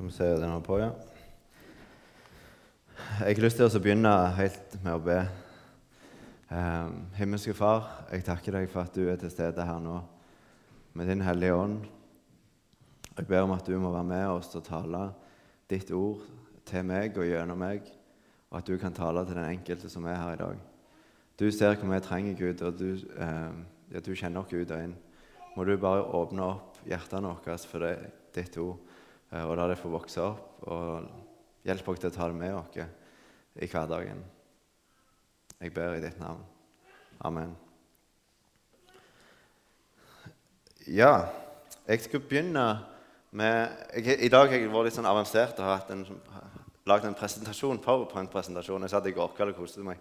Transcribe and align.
Skal 0.00 0.08
vi 0.08 0.12
se 0.16 0.40
den 0.40 0.62
på, 0.62 0.78
ja. 0.80 0.90
Jeg 3.20 3.34
har 3.36 3.42
lyst 3.44 3.58
til 3.60 3.66
å 3.68 3.80
begynne 3.84 4.12
helt 4.32 4.76
med 4.80 4.94
å 4.96 5.00
be. 5.04 5.16
Um, 6.48 6.94
himmelske 7.18 7.52
Far, 7.52 8.06
jeg 8.08 8.24
takker 8.24 8.56
deg 8.56 8.70
for 8.72 8.88
at 8.88 8.94
du 8.96 9.10
er 9.12 9.18
til 9.20 9.28
stede 9.28 9.66
her 9.68 9.82
nå 9.84 9.98
med 10.96 11.10
Din 11.12 11.20
Hellige 11.20 11.52
Ånd. 11.52 11.82
Jeg 13.10 13.28
ber 13.28 13.44
om 13.44 13.52
at 13.52 13.68
du 13.68 13.76
må 13.76 13.90
være 13.92 14.08
med 14.08 14.24
oss 14.38 14.48
og 14.56 14.64
tale 14.70 15.02
ditt 15.68 15.92
ord 15.92 16.24
til 16.70 16.86
meg 16.88 17.20
og 17.20 17.28
gjennom 17.28 17.60
meg, 17.60 17.90
og 18.48 18.62
at 18.62 18.70
du 18.72 18.80
kan 18.80 18.96
tale 18.96 19.26
til 19.28 19.36
den 19.36 19.50
enkelte 19.50 19.92
som 19.92 20.08
er 20.08 20.16
her 20.16 20.38
i 20.38 20.40
dag. 20.40 20.62
Du 21.36 21.44
ser 21.52 21.76
hva 21.76 21.90
vi 21.92 22.00
trenger, 22.06 22.38
Gud, 22.40 22.64
og 22.64 22.80
du, 22.80 23.04
um, 23.20 23.60
ja, 23.92 24.00
du 24.00 24.14
kjenner 24.14 24.46
oss 24.46 24.56
ut 24.56 24.64
og 24.64 24.80
inn. 24.80 24.96
Må 25.58 25.68
du 25.68 25.76
bare 25.76 26.08
åpne 26.08 26.48
opp 26.54 26.80
hjertene 26.88 27.34
våre 27.34 27.58
for 27.68 27.84
det, 27.84 27.98
ditt 28.32 28.56
ord, 28.64 28.80
eh, 28.80 28.89
og 29.30 29.56
la 29.56 29.68
det 29.70 29.78
få 29.78 29.90
vokse 29.92 30.22
opp. 30.22 30.62
og 30.66 31.08
Hjelp 31.66 31.88
oss 31.92 32.00
til 32.00 32.10
å 32.10 32.14
ta 32.14 32.28
det 32.30 32.38
med 32.38 32.54
oss 32.56 32.78
i 33.60 33.68
hverdagen. 33.68 34.22
Jeg 35.60 35.74
ber 35.76 35.98
i 35.98 36.00
ditt 36.02 36.18
navn. 36.20 36.40
Amen. 37.20 37.52
Ja, 40.88 41.28
jeg 41.86 42.00
skulle 42.00 42.24
begynne 42.24 42.64
med 43.30 43.68
jeg, 43.94 44.16
I 44.24 44.30
dag 44.32 44.48
har 44.48 44.56
jeg 44.56 44.70
vært 44.72 44.88
litt 44.88 44.96
sånn 44.96 45.06
avansert 45.06 45.60
og 45.60 45.68
har 45.68 45.92
en, 45.92 46.06
lagd 46.88 47.04
en 47.06 47.14
presentasjon, 47.18 47.78
powerpoint-presentasjon. 47.84 48.88
Jeg 48.88 48.94
satt 48.94 49.10
i 49.10 49.14
går 49.14 49.34
kveld 49.36 49.52
og 49.52 49.60
koste 49.60 49.84
meg. 49.86 50.00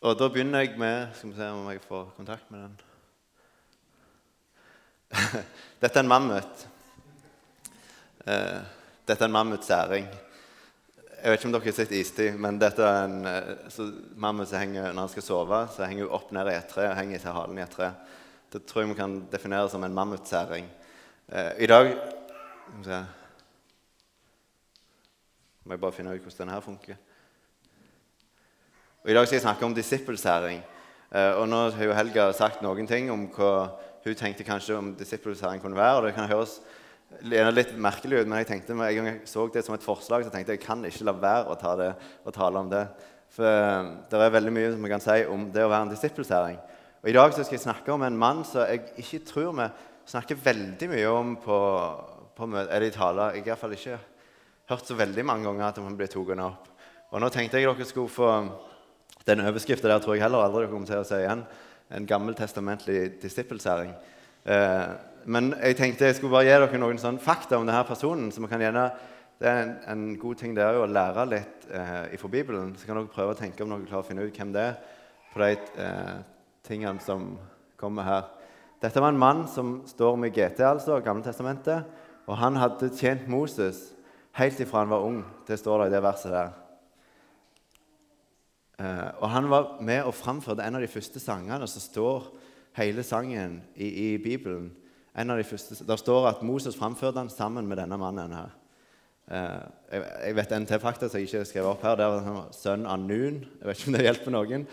Og 0.00 0.16
da 0.16 0.30
begynner 0.32 0.64
jeg 0.64 0.80
med 0.80 1.12
Skal 1.14 1.30
vi 1.30 1.36
se 1.36 1.50
om 1.52 1.68
jeg 1.68 1.84
får 1.84 2.08
kontakt 2.16 2.50
med 2.50 2.64
den. 2.64 2.76
Dette 5.82 5.92
er 5.92 6.02
en 6.02 6.10
mammut. 6.10 6.69
Eh, 8.26 8.60
dette 9.06 9.24
er 9.24 9.28
en 9.28 9.32
mammutsæring. 9.32 10.06
Jeg 11.22 11.30
vet 11.30 11.38
ikke 11.40 11.48
om 11.48 11.52
dere 11.54 11.64
har 11.64 11.72
sett 11.72 11.92
istid, 11.96 12.36
men 12.36 12.58
dette 12.60 12.84
er 12.84 13.04
en 13.04 13.68
så 13.72 13.86
mammut 14.20 14.50
henger 14.52 14.92
når 14.92 15.00
han 15.00 15.12
skal 15.12 15.24
sove, 15.24 15.60
så 15.72 15.86
henger 15.88 16.04
hun 16.04 16.16
opp 16.18 16.32
ned 16.32 16.48
i 16.48 16.56
et 16.56 16.68
tre 16.68 16.88
og 16.90 16.96
henger 16.98 17.22
til 17.22 17.32
halen 17.36 17.58
i 17.58 17.62
et 17.64 17.72
tre. 17.72 17.90
Det 18.52 18.66
tror 18.68 18.82
jeg 18.82 18.90
vi 18.90 18.98
kan 18.98 19.14
definere 19.32 19.70
som 19.72 19.84
en 19.84 19.94
mammutsæring. 19.96 20.68
Eh, 21.32 21.52
I 21.64 21.66
dag 21.66 21.94
må 25.64 25.72
jeg 25.72 25.80
bare 25.80 25.96
finne 25.96 26.12
ut 26.12 26.20
hvordan 26.20 26.38
denne 26.42 26.56
her 26.58 26.64
funker. 26.64 26.96
Og 29.02 29.10
I 29.10 29.14
dag 29.16 29.26
skal 29.26 29.36
jeg 29.36 29.46
snakke 29.46 29.64
om 29.64 29.74
disippelsæring. 29.74 30.60
Og 31.10 31.48
nå 31.48 31.70
har 31.74 31.84
jo 31.84 31.94
Helga 31.96 32.32
sagt 32.32 32.60
noen 32.62 32.86
ting 32.86 33.08
om 33.10 33.24
hva 33.34 33.70
hun 34.04 34.14
tenkte 34.14 34.44
kanskje 34.44 34.76
om 34.76 34.92
disippelsæring 34.94 35.62
kunne 35.62 35.76
være. 35.76 35.96
og 35.96 36.06
det 36.06 36.14
kan 36.14 36.28
høres 36.28 36.60
litt 37.20 37.72
merkelig 37.76 38.22
ut, 38.22 38.28
men 38.28 38.40
jeg 38.40 38.48
tenkte 38.50 38.74
en 38.74 38.82
gang 38.82 39.08
jeg 39.10 39.28
så 39.28 39.46
det 39.52 39.64
som 39.66 39.74
et 39.74 39.84
forslag, 39.84 40.24
så 40.24 40.32
tenkte 40.32 40.54
jeg 40.54 40.60
jeg 40.60 40.66
kan 40.66 40.84
ikke 40.86 41.06
la 41.08 41.14
være 41.16 41.50
å 41.50 41.58
ta 41.58 41.74
det 41.78 41.90
og 42.24 42.34
tale 42.34 42.62
om 42.62 42.70
det. 42.70 42.84
For 43.34 43.46
eh, 43.46 43.90
det 44.10 44.18
er 44.18 44.36
veldig 44.36 44.54
mye 44.54 44.70
som 44.74 44.84
vi 44.84 44.92
kan 44.92 45.02
si 45.04 45.18
om 45.30 45.48
det 45.54 45.64
å 45.64 45.70
være 45.70 45.88
en 45.88 45.92
disippelsæring. 45.94 46.58
Og 47.00 47.10
I 47.10 47.16
dag 47.16 47.32
så 47.32 47.44
skal 47.44 47.56
jeg 47.56 47.64
snakke 47.64 47.92
om 47.94 48.02
en 48.04 48.18
mann 48.18 48.42
som 48.44 48.66
jeg 48.68 48.90
ikke 49.00 49.22
tror 49.28 49.52
vi 49.56 49.68
snakker 50.10 50.40
veldig 50.42 50.88
mye 50.90 51.12
om 51.12 51.36
på, 51.40 51.58
på 52.36 52.48
eller 52.50 52.88
i 52.88 52.94
taler. 52.94 53.36
Jeg 53.36 53.44
har 53.44 53.54
iallfall 53.54 53.76
ikke 53.76 54.00
hørt 54.70 54.90
så 54.90 54.96
veldig 54.98 55.24
mange 55.26 55.46
ganger 55.48 55.68
at 55.68 55.80
han 55.80 55.96
blir 55.98 56.10
tatt 56.10 56.44
opp. 56.44 56.68
Og 57.10 57.22
Nå 57.22 57.30
tenkte 57.32 57.58
jeg 57.58 57.66
dere 57.66 57.88
skulle 57.88 58.12
få 58.12 58.30
den 59.26 59.42
overskriften 59.44 59.90
der 59.90 60.02
tror 60.02 60.16
jeg 60.16 60.24
heller 60.24 60.46
aldri 60.46 60.68
kommer 60.70 60.88
til 60.88 61.02
å 61.02 61.06
si 61.06 61.18
igjen 61.18 61.42
en 61.90 62.06
gammeltestamentlig 62.06 63.20
disippelsæring. 63.22 63.94
Eh, 64.44 64.90
men 65.24 65.52
jeg 65.58 65.76
tenkte 65.76 66.08
jeg 66.08 66.16
skulle 66.18 66.32
bare 66.32 66.46
gi 66.46 66.52
dere 66.54 66.80
noen 66.80 67.00
sånn 67.00 67.20
fakta 67.20 67.58
om 67.58 67.66
denne 67.66 67.82
personen. 67.88 68.30
så 68.32 68.40
man 68.40 68.50
kan 68.50 68.60
gjerne, 68.60 68.90
Det 69.40 69.48
er 69.48 69.62
en, 69.62 69.76
en 69.88 70.18
god 70.20 70.36
ting 70.36 70.54
det 70.54 70.62
er 70.62 70.76
å 70.76 70.86
lære 70.86 71.24
litt 71.24 71.66
eh, 71.72 72.12
ifra 72.14 72.28
Bibelen. 72.28 72.74
Så 72.76 72.86
kan 72.86 72.96
dere 72.96 73.08
prøve 73.08 73.32
å 73.32 73.38
tenke 73.38 73.62
om 73.64 73.70
dere 73.70 73.86
klarer 73.88 74.04
å 74.04 74.08
finne 74.08 74.26
ut 74.26 74.36
hvem 74.36 74.52
det 74.52 74.60
er 74.60 74.74
på 75.32 75.40
de 75.40 75.56
eh, 75.80 76.18
tingene 76.62 77.00
som 77.00 77.38
kommer 77.80 78.04
her. 78.04 78.26
Dette 78.80 79.00
var 79.00 79.14
en 79.14 79.20
mann 79.20 79.46
som 79.48 79.78
står 79.88 80.16
med 80.20 80.34
GT, 80.36 80.60
altså, 80.60 81.00
Gammeltestamentet. 81.00 81.88
Og 82.28 82.36
han 82.36 82.56
hadde 82.60 82.92
tjent 82.96 83.28
Moses 83.28 83.94
helt 84.36 84.60
ifra 84.60 84.84
han 84.84 84.92
var 84.92 85.06
ung. 85.08 85.22
Det 85.48 85.58
står 85.58 85.84
det 85.84 85.88
i 85.88 85.94
det 85.94 86.02
verset 86.04 86.36
der. 86.36 86.52
Eh, 88.80 89.08
og 89.20 89.28
han 89.30 89.48
var 89.50 89.78
med 89.80 90.04
og 90.04 90.14
framførte 90.16 90.64
en 90.64 90.76
av 90.78 90.84
de 90.84 90.88
første 90.92 91.20
sangene 91.20 91.66
som 91.68 91.82
står 91.84 92.30
hele 92.78 93.02
sangen 93.02 93.60
i, 93.74 93.88
i 93.88 94.08
Bibelen. 94.22 94.70
En 95.18 95.30
av 95.30 95.38
de 95.38 95.44
første, 95.44 95.84
Der 95.84 95.96
står 95.96 96.28
at 96.28 96.42
Moses 96.42 96.76
framførte 96.76 97.18
den 97.18 97.30
sammen 97.30 97.66
med 97.66 97.76
denne 97.76 97.98
mannen 97.98 98.32
her. 98.32 98.50
Eh, 99.30 99.96
jeg, 100.26 100.36
vet 100.36 100.52
en 100.52 100.66
til 100.66 100.80
fakta 100.82 101.08
som 101.08 101.20
jeg 101.20 101.28
ikke 101.28 101.44
skrev 101.44 101.66
opp 101.70 101.82
her. 101.82 101.96
Det 101.98 102.06
han 102.06 102.34
var 102.34 102.52
sønn 102.54 102.86
av 102.86 102.98
Nun. 102.98 103.44
Jeg 103.60 103.66
vet 103.68 103.78
ikke 103.78 103.90
om 103.90 103.96
det 103.98 104.06
hjelper 104.06 104.34
noen. 104.34 104.66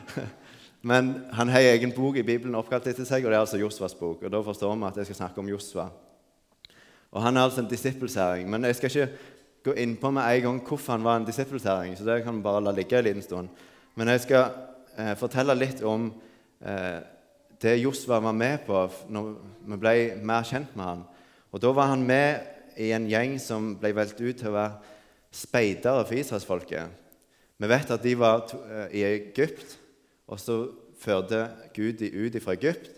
Men 0.90 1.12
han 1.32 1.48
har 1.48 1.64
egen 1.72 1.94
bok 1.96 2.16
i 2.20 2.26
Bibelen 2.26 2.56
oppkalt 2.58 2.86
etter 2.90 3.06
seg, 3.08 3.24
og 3.24 3.32
det 3.32 3.38
er 3.38 3.44
altså 3.44 3.60
Josvas 3.60 3.94
bok. 3.96 4.24
Og 4.24 4.32
Da 4.32 4.42
forstår 4.44 4.74
vi 4.76 4.88
at 4.88 4.98
jeg 5.00 5.08
skal 5.08 5.20
snakke 5.22 5.40
om 5.40 5.48
Josva. 5.48 5.88
Og 7.12 7.22
Han 7.22 7.36
er 7.36 7.46
altså 7.46 7.62
en 7.62 7.70
disippelsæring. 7.70 8.50
Men 8.50 8.64
jeg 8.64 8.76
skal 8.76 8.90
ikke 8.90 9.08
gå 9.64 9.72
inn 9.80 9.96
på 9.96 10.10
med 10.12 10.28
en 10.28 10.42
gang 10.42 10.60
hvorfor 10.60 10.92
han 10.92 11.04
var 11.04 11.16
en 11.16 11.24
disippelsæring, 11.24 11.96
så 11.96 12.04
det 12.04 12.22
kan 12.24 12.36
vi 12.36 12.44
bare 12.44 12.60
la 12.60 12.72
ligge 12.76 12.98
en 12.98 13.04
liten 13.04 13.22
stund. 13.22 13.48
Men 13.96 14.08
jeg 14.08 14.20
skal 14.20 14.50
eh, 14.98 15.14
fortelle 15.16 15.54
litt 15.56 15.80
om 15.82 16.10
eh, 16.60 17.00
det 17.64 17.78
Josva 17.80 18.20
var 18.22 18.36
med 18.36 18.66
på 18.66 18.82
når 19.12 19.30
vi 19.64 19.78
ble 19.80 19.94
mer 20.20 20.44
kjent 20.46 20.74
med 20.76 20.84
han. 20.84 21.04
Og 21.54 21.62
Da 21.62 21.72
var 21.72 21.90
han 21.92 22.04
med 22.06 22.44
i 22.76 22.90
en 22.92 23.08
gjeng 23.08 23.38
som 23.40 23.72
ble 23.80 23.94
valgt 23.96 24.20
ut 24.20 24.36
til 24.36 24.50
å 24.50 24.56
være 24.58 24.92
speidere 25.34 26.04
for 26.04 26.18
israelsfolket. 26.18 27.00
Vi 27.58 27.70
vet 27.70 27.90
at 27.94 28.02
de 28.02 28.14
var 28.18 28.44
eh, 28.52 28.98
i 29.00 29.04
Egypt, 29.06 29.78
og 30.26 30.38
så 30.42 30.58
førte 30.98 31.48
Gud 31.74 31.98
de 31.98 32.10
ut 32.10 32.36
fra 32.42 32.54
Egypt 32.54 32.90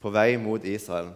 på 0.00 0.12
vei 0.12 0.36
mot 0.40 0.64
Israel. 0.64 1.10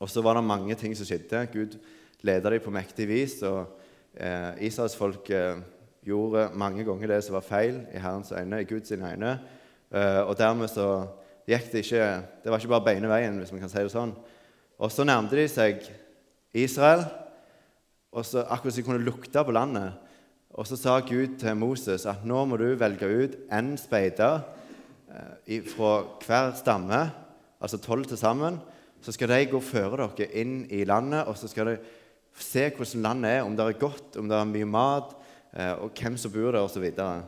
Og 0.00 0.10
så 0.10 0.22
var 0.22 0.38
det 0.38 0.46
mange 0.46 0.74
ting 0.78 0.94
som 0.96 1.06
skjedde. 1.06 1.46
Gud 1.52 1.78
leda 2.22 2.50
dem 2.50 2.62
på 2.62 2.74
mektig 2.74 3.08
vis. 3.10 3.42
og 3.42 3.78
Eh, 4.12 4.66
Israelsfolket 4.66 5.62
gjorde 6.04 6.50
mange 6.54 6.84
ganger 6.84 7.06
det 7.06 7.22
som 7.24 7.34
var 7.38 7.46
feil 7.46 7.78
i 7.94 8.00
Herrens 8.00 8.32
øyne, 8.32 8.60
i 8.60 8.64
Guds 8.68 8.92
øyne. 8.92 9.38
Eh, 9.92 10.20
og 10.20 10.38
dermed 10.38 10.68
så 10.68 11.06
det 11.46 11.82
ikke 11.82 12.22
Det 12.44 12.50
var 12.50 12.58
ikke 12.58 12.68
bare 12.68 12.86
beine 12.86 13.10
veien, 13.10 13.38
hvis 13.38 13.52
man 13.52 13.60
kan 13.64 13.72
si 13.72 13.82
det 13.82 13.92
sånn. 13.92 14.14
Og 14.78 14.90
så 14.90 15.04
nærmte 15.06 15.36
de 15.38 15.48
seg 15.50 15.82
Israel, 16.54 17.04
og 18.12 18.26
så, 18.28 18.42
akkurat 18.44 18.74
som 18.74 18.82
de 18.82 18.86
kunne 18.86 19.04
lukte 19.04 19.44
på 19.44 19.54
landet. 19.54 19.94
Og 20.52 20.66
så 20.68 20.76
sa 20.76 20.98
Gud 21.00 21.38
til 21.40 21.56
Moses 21.56 22.04
at 22.08 22.26
nå 22.28 22.42
må 22.44 22.58
du 22.60 22.74
velge 22.76 23.08
ut 23.08 23.36
én 23.48 23.72
speider 23.80 24.42
eh, 25.48 25.62
fra 25.64 26.02
hver 26.20 26.52
stamme, 26.58 27.00
altså 27.62 27.80
tolv 27.80 28.04
til 28.10 28.20
sammen. 28.20 28.58
Så 29.02 29.14
skal 29.16 29.32
de 29.32 29.46
gå 29.48 29.60
føre 29.64 30.10
dere 30.18 30.28
inn 30.42 30.66
i 30.70 30.84
landet, 30.84 31.24
og 31.24 31.38
så 31.40 31.48
skal 31.48 31.72
de 31.72 31.78
se 32.36 32.68
hvordan 32.68 33.06
landet 33.06 33.38
er, 33.38 33.46
om 33.46 33.56
det 33.56 33.64
er 33.64 33.80
godt, 33.80 34.18
om 34.20 34.28
det 34.28 34.36
er 34.36 34.52
mye 34.52 34.68
mat, 34.68 35.16
eh, 35.56 35.72
og 35.80 35.96
hvem 35.96 36.20
som 36.20 36.34
bor 36.34 36.52
der, 36.52 36.60
osv. 36.60 36.84
Og, 36.84 37.24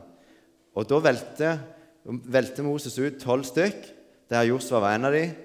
og 0.75 0.87
da 0.91 1.01
velte, 1.09 1.51
velte 2.05 2.65
Moses 2.65 2.99
ut 3.01 3.17
tolv 3.23 3.47
stykk, 3.49 3.94
der 4.29 4.47
Josva 4.49 4.81
var 4.83 4.95
en 4.95 5.07
av 5.09 5.13
dem, 5.15 5.35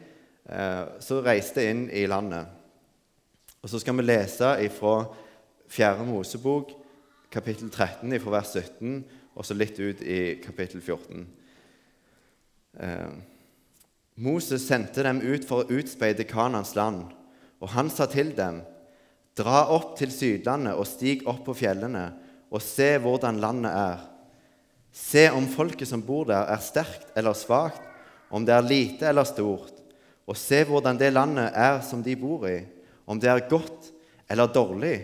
så 1.00 1.20
reiste 1.20 1.26
reiste 1.26 1.64
inn 1.68 1.84
i 1.94 2.06
landet. 2.10 2.48
Og 3.62 3.68
Så 3.70 3.78
skal 3.78 3.96
vi 3.96 4.02
lese 4.02 4.70
fra 4.72 4.94
4. 5.68 6.04
Mosebok, 6.08 6.72
kapittel 7.30 7.70
13, 7.70 8.20
fra 8.20 8.30
vers 8.30 8.54
17, 8.56 9.04
og 9.36 9.44
så 9.44 9.54
litt 9.54 9.78
ut 9.78 10.00
i 10.02 10.40
kapittel 10.42 10.80
14. 10.80 11.26
Eh, 12.80 13.12
Moses 14.16 14.64
sendte 14.66 15.04
dem 15.04 15.20
ut 15.20 15.46
for 15.48 15.62
å 15.62 15.78
utspeide 15.78 16.26
Kanans 16.28 16.74
land, 16.74 17.04
og 17.60 17.72
han 17.76 17.90
sa 17.90 18.06
til 18.06 18.34
dem:" 18.36 18.62
Dra 19.38 19.68
opp 19.70 19.94
til 19.96 20.10
Sydlandet 20.10 20.74
og 20.74 20.88
stig 20.90 21.22
opp 21.30 21.44
på 21.46 21.54
fjellene 21.54 22.10
og 22.50 22.60
se 22.60 22.98
hvordan 22.98 23.38
landet 23.40 23.70
er. 23.70 24.00
Se 24.92 25.28
om 25.30 25.46
folket 25.48 25.88
som 25.88 26.02
bor 26.02 26.26
der, 26.26 26.50
er 26.50 26.58
sterkt 26.58 27.14
eller 27.16 27.32
svakt, 27.38 27.80
om 28.30 28.46
det 28.46 28.54
er 28.54 28.66
lite 28.66 29.08
eller 29.10 29.26
stort. 29.28 29.74
Og 30.30 30.38
se 30.38 30.62
hvordan 30.64 30.98
det 30.98 31.12
landet 31.12 31.50
er 31.58 31.80
som 31.82 32.02
de 32.02 32.14
bor 32.16 32.46
i, 32.48 32.60
om 33.06 33.18
det 33.18 33.30
er 33.30 33.48
godt 33.50 33.90
eller 34.30 34.50
dårlig. 34.54 34.96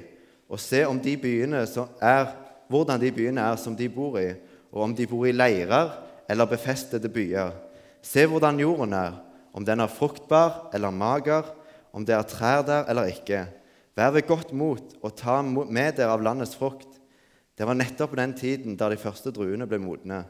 Og 0.49 0.61
se 0.63 0.85
om 0.87 0.99
de 1.03 1.17
byene 1.19 1.65
er, 2.01 2.29
hvordan 2.71 3.03
de 3.03 3.11
byene 3.15 3.43
er 3.43 3.59
som 3.59 3.75
de 3.77 3.89
bor 3.91 4.19
i, 4.23 4.31
og 4.71 4.85
om 4.87 4.95
de 4.95 5.07
bor 5.11 5.27
i 5.27 5.35
leirer 5.35 5.91
eller 6.31 6.51
befestede 6.51 7.11
byer. 7.11 7.55
Se 8.03 8.27
hvordan 8.27 8.61
jorden 8.63 8.95
er, 8.95 9.17
om 9.57 9.65
den 9.65 9.81
er 9.81 9.91
fruktbar 9.91 10.69
eller 10.75 10.95
mager, 10.95 11.49
om 11.93 12.05
det 12.05 12.15
er 12.15 12.29
trær 12.29 12.63
der 12.67 12.87
eller 12.93 13.11
ikke. 13.11 13.47
Vær 13.97 14.13
ved 14.13 14.27
godt 14.29 14.53
mot 14.53 14.95
og 15.01 15.15
ta 15.17 15.41
med 15.43 15.97
dere 15.97 16.13
av 16.13 16.23
landets 16.23 16.55
frukt. 16.59 17.01
Det 17.57 17.65
var 17.65 17.79
nettopp 17.79 18.13
på 18.13 18.21
den 18.21 18.35
tiden 18.37 18.77
da 18.77 18.91
de 18.93 19.01
første 19.01 19.33
druene 19.33 19.67
ble 19.67 19.81
modne. 19.81 20.27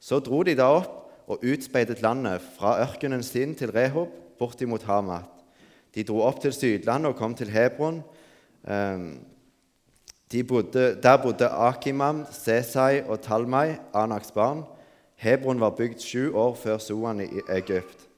Så 0.00 0.18
dro 0.24 0.40
de 0.42 0.56
da 0.56 0.70
opp 0.78 1.03
og 1.26 1.44
utspeidet 1.44 2.02
landet 2.02 2.42
fra 2.56 2.76
ørkenen 2.82 3.22
sin 3.22 3.54
til 3.54 3.72
Rehob, 3.72 4.08
bortimot 4.38 4.82
Hamat. 4.82 5.30
De 5.94 6.02
dro 6.02 6.20
opp 6.26 6.40
til 6.42 6.52
Sydlandet 6.52 7.12
og 7.12 7.16
kom 7.16 7.34
til 7.38 7.50
Hebron, 7.54 8.02
Eh, 8.68 8.98
de 10.32 10.44
bodde, 10.44 10.98
der 11.02 11.16
bodde 11.16 11.48
Akimam, 11.48 12.26
Sesai 12.30 13.02
og 13.02 13.20
Talmai, 13.20 13.74
Anaks 13.94 14.30
barn. 14.30 14.62
Hebron 15.16 15.60
var 15.60 15.70
bygd 15.70 16.00
sju 16.00 16.32
år 16.34 16.54
før 16.54 16.78
Soan 16.78 17.20
i 17.20 17.28
Egypt. 17.48 18.08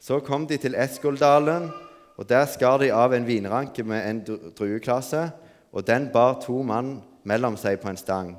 Så 0.00 0.20
kom 0.20 0.46
de 0.46 0.56
til 0.56 0.74
Eskoldalen, 0.74 1.70
og 2.16 2.28
der 2.28 2.46
skar 2.46 2.78
de 2.78 2.92
av 2.92 3.12
en 3.12 3.26
vinranke 3.26 3.82
med 3.82 4.10
en 4.10 4.22
drueklasse, 4.58 5.30
og 5.72 5.86
den 5.86 6.08
bar 6.12 6.40
to 6.40 6.62
mann 6.62 7.02
mellom 7.24 7.56
seg 7.56 7.80
på 7.80 7.90
en 7.90 7.96
stang. 7.96 8.36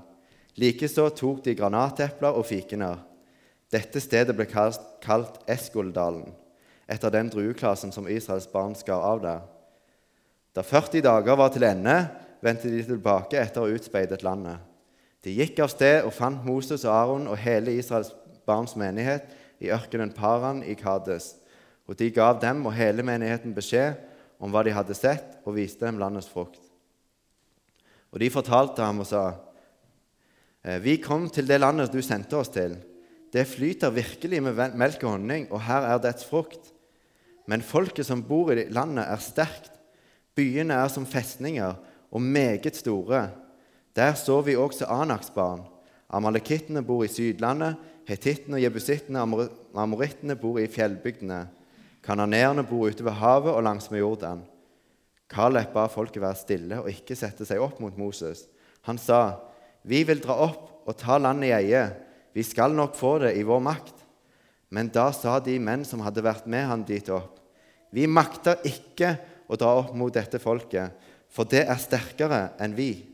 Likeså 0.56 1.10
tok 1.10 1.46
de 1.46 1.56
granatepler 1.56 2.30
og 2.30 2.46
fikener. 2.46 2.98
Dette 3.70 4.02
stedet 4.02 4.34
ble 4.36 4.48
kalt 4.50 5.42
Eskoldalen, 5.50 6.32
etter 6.90 7.14
den 7.14 7.30
drueklassen 7.30 7.94
som 7.94 8.08
Israels 8.10 8.50
barn 8.50 8.74
skar 8.78 9.04
av 9.06 9.22
der. 9.22 9.44
Da 10.58 10.64
40 10.66 11.04
dager 11.06 11.38
var 11.38 11.54
til 11.54 11.68
ende, 11.68 12.00
vendte 12.42 12.72
de 12.72 12.82
tilbake 12.84 13.38
etter 13.38 13.62
å 13.62 13.68
ha 13.68 13.76
utspeidet 13.76 14.26
landet. 14.26 14.58
De 15.22 15.34
gikk 15.36 15.60
av 15.62 15.70
sted 15.74 16.06
og 16.08 16.16
fant 16.16 16.46
Moses 16.48 16.86
og 16.88 16.96
Aron 16.96 17.28
og 17.28 17.38
hele 17.38 17.76
Israels 17.78 18.14
barns 18.48 18.74
menighet 18.80 19.28
i 19.60 19.70
ørkenen 19.76 20.14
Paran 20.16 20.64
i 20.64 20.74
Kades. 20.80 21.36
Og 21.86 21.98
de 22.00 22.10
gav 22.14 22.40
dem 22.42 22.64
og 22.66 22.76
hele 22.78 23.04
menigheten 23.06 23.54
beskjed 23.54 24.00
om 24.40 24.54
hva 24.54 24.64
de 24.64 24.74
hadde 24.74 24.96
sett, 24.96 25.36
og 25.44 25.58
viste 25.58 25.84
dem 25.84 26.00
landets 26.00 26.30
frukt. 26.32 26.62
Og 28.10 28.22
de 28.24 28.30
fortalte 28.32 28.86
ham 28.86 29.02
og 29.04 29.08
sa, 29.10 29.34
«Eh, 30.64 30.80
Vi 30.80 30.98
kom 30.98 31.30
til 31.30 31.48
det 31.48 31.60
landet 31.60 31.92
du 31.92 32.02
sendte 32.02 32.38
oss 32.38 32.50
til. 32.50 32.78
Det 33.34 33.46
flyter 33.46 33.94
virkelig 33.94 34.42
med 34.44 34.78
melk 34.78 35.04
og 35.04 35.16
honning, 35.18 35.48
og 35.52 35.62
her 35.68 35.86
er 35.86 36.02
dets 36.02 36.26
frukt. 36.26 36.72
Men 37.50 37.66
folket 37.66 38.08
som 38.08 38.24
bor 38.26 38.52
i 38.54 38.68
landet, 38.70 39.06
er 39.06 39.22
sterkt. 39.22 39.72
Byene 40.38 40.78
er 40.82 40.90
som 40.94 41.06
festninger 41.10 41.78
og 42.10 42.22
meget 42.22 42.76
store. 42.78 43.30
Der 43.96 44.14
så 44.14 44.42
vi 44.42 44.56
også 44.56 44.86
Anaks 44.90 45.30
barn. 45.36 45.66
Amalekittene 46.10 46.82
bor 46.86 47.04
i 47.06 47.12
Sydlandet, 47.12 47.78
hetittene 48.10 48.58
og 48.58 48.64
jebusittene 48.64 49.22
og 49.22 49.50
amorittene 49.78 50.38
bor 50.40 50.58
i 50.58 50.70
fjellbygdene. 50.72 51.44
Kananeerne 52.06 52.64
bor 52.66 52.90
ute 52.90 53.06
ved 53.06 53.18
havet 53.20 53.54
og 53.54 53.64
langsmed 53.64 54.00
Jordan. 54.00 54.42
Kaleb 55.30 55.74
ba 55.76 55.86
folket 55.92 56.24
være 56.24 56.40
stille 56.40 56.80
og 56.82 56.90
ikke 56.90 57.18
sette 57.18 57.46
seg 57.46 57.62
opp 57.62 57.78
mot 57.84 57.98
Moses. 57.98 58.48
Han 58.88 58.98
sa, 58.98 59.38
'Vi 59.84 60.04
vil 60.04 60.22
dra 60.22 60.34
opp 60.34 60.88
og 60.88 60.98
ta 60.98 61.18
landet 61.18 61.50
i 61.50 61.54
eie. 61.54 62.09
Vi 62.34 62.44
skal 62.44 62.76
nok 62.76 62.96
få 62.96 63.18
det 63.24 63.36
i 63.38 63.44
vår 63.44 63.60
makt.' 63.60 64.06
Men 64.70 64.92
da 64.94 65.08
sa 65.12 65.40
de 65.42 65.56
menn 65.58 65.82
som 65.86 66.04
hadde 66.06 66.22
vært 66.22 66.46
med 66.46 66.68
han 66.70 66.84
dit 66.86 67.10
opp, 67.10 67.40
'Vi 67.92 68.06
makter 68.06 68.62
ikke 68.64 69.18
å 69.50 69.58
dra 69.58 69.72
opp 69.80 69.96
mot 69.96 70.14
dette 70.14 70.40
folket, 70.40 70.92
for 71.30 71.44
det 71.44 71.66
er 71.66 71.82
sterkere 71.82 72.52
enn 72.60 72.76
vi.' 72.78 73.08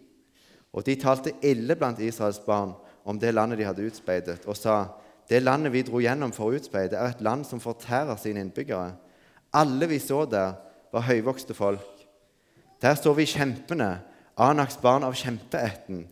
Og 0.75 0.83
de 0.83 0.95
talte 0.99 1.31
ille 1.41 1.75
blant 1.75 1.99
Israels 1.99 2.41
barn 2.43 2.73
om 3.05 3.19
det 3.19 3.31
landet 3.33 3.57
de 3.59 3.65
hadde 3.65 3.87
utspeidet, 3.87 4.45
og 4.45 4.57
sa, 4.57 4.87
'Det 5.27 5.41
landet 5.41 5.71
vi 5.71 5.81
dro 5.81 5.99
gjennom 5.99 6.33
for 6.33 6.51
å 6.51 6.55
utspeide, 6.59 6.93
er 6.93 7.07
et 7.15 7.21
land 7.21 7.45
som 7.45 7.59
fortærer 7.59 8.17
sine 8.17 8.41
innbyggere.' 8.41 8.97
Alle 9.53 9.87
vi 9.87 9.99
så 9.99 10.25
der, 10.25 10.53
var 10.91 11.01
høyvokste 11.01 11.53
folk. 11.53 12.07
Der 12.81 12.95
så 12.95 13.13
vi 13.13 13.25
kjempende, 13.25 13.99
Anaks 14.37 14.75
barn 14.77 15.03
av 15.03 15.13
kjempeætten. 15.15 16.09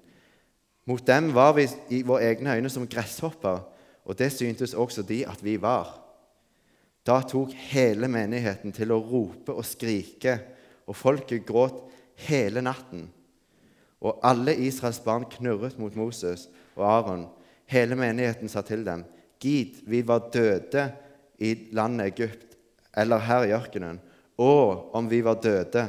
Mot 0.85 1.07
dem 1.07 1.31
var 1.35 1.53
vi 1.55 1.67
i 1.95 2.01
våre 2.03 2.27
egne 2.27 2.57
øyne 2.57 2.69
som 2.71 2.87
gresshopper, 2.87 3.61
og 4.03 4.17
det 4.19 4.31
syntes 4.35 4.73
også 4.75 5.05
de 5.07 5.23
at 5.27 5.43
vi 5.43 5.55
var. 5.61 5.93
Da 7.07 7.21
tok 7.27 7.51
hele 7.71 8.07
menigheten 8.11 8.71
til 8.75 8.91
å 8.91 8.99
rope 8.99 9.55
og 9.55 9.65
skrike, 9.67 10.37
og 10.87 10.95
folket 10.99 11.45
gråt 11.47 11.79
hele 12.27 12.63
natten. 12.63 13.07
Og 14.03 14.19
alle 14.27 14.55
Israels 14.65 14.99
barn 15.03 15.23
knurret 15.31 15.77
mot 15.79 15.95
Moses 15.95 16.49
og 16.75 16.83
Aron. 16.87 17.27
Hele 17.71 17.95
menigheten 17.95 18.51
sa 18.51 18.63
til 18.67 18.83
dem, 18.83 19.05
Gid, 19.39 19.79
vi 19.87 20.01
var 20.07 20.29
døde 20.31 20.89
i 21.39 21.53
landet 21.75 22.13
Egypt, 22.13 22.57
eller 22.95 23.23
her 23.23 23.47
i 23.47 23.55
ørkenen. 23.55 23.99
Og 24.39 24.91
om 24.95 25.07
vi 25.11 25.21
var 25.23 25.39
døde, 25.43 25.87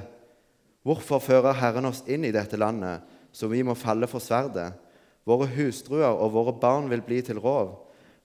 hvorfor 0.82 1.23
fører 1.23 1.58
Herren 1.58 1.91
oss 1.91 2.02
inn 2.11 2.26
i 2.26 2.35
dette 2.35 2.58
landet, 2.58 3.02
så 3.35 3.50
vi 3.50 3.62
må 3.67 3.75
falle 3.79 4.06
for 4.11 4.23
sverdet? 4.23 4.73
Våre 5.24 5.48
hustruer 5.56 6.12
og 6.12 6.34
våre 6.34 6.54
barn 6.60 6.90
vil 6.92 7.02
bli 7.04 7.22
til 7.24 7.40
rov. 7.40 7.78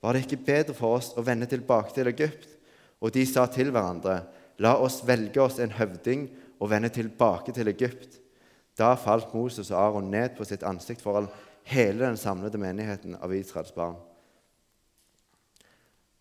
Var 0.03 0.15
det 0.15 0.25
ikke 0.25 0.45
bedre 0.47 0.75
for 0.75 0.99
oss 0.99 1.13
å 1.15 1.23
vende 1.23 1.47
tilbake 1.49 1.93
til 1.95 2.11
Egypt? 2.11 2.47
Og 2.99 3.13
de 3.15 3.23
sa 3.27 3.45
til 3.51 3.71
hverandre, 3.71 4.21
La 4.59 4.75
oss 4.75 4.99
velge 5.07 5.39
oss 5.39 5.59
en 5.63 5.71
høvding 5.71 6.25
og 6.59 6.71
vende 6.73 6.89
tilbake 6.91 7.53
til 7.55 7.71
Egypt. 7.71 8.17
Da 8.75 8.91
falt 8.99 9.31
Moses 9.31 9.71
og 9.71 9.79
Aron 9.79 10.09
ned 10.11 10.35
på 10.35 10.47
sitt 10.47 10.65
ansikt 10.67 11.03
foran 11.03 11.29
hele 11.69 12.03
den 12.03 12.19
samlede 12.19 12.59
menigheten 12.59 13.15
av 13.19 13.33
Israels 13.35 13.71
barn. 13.75 13.95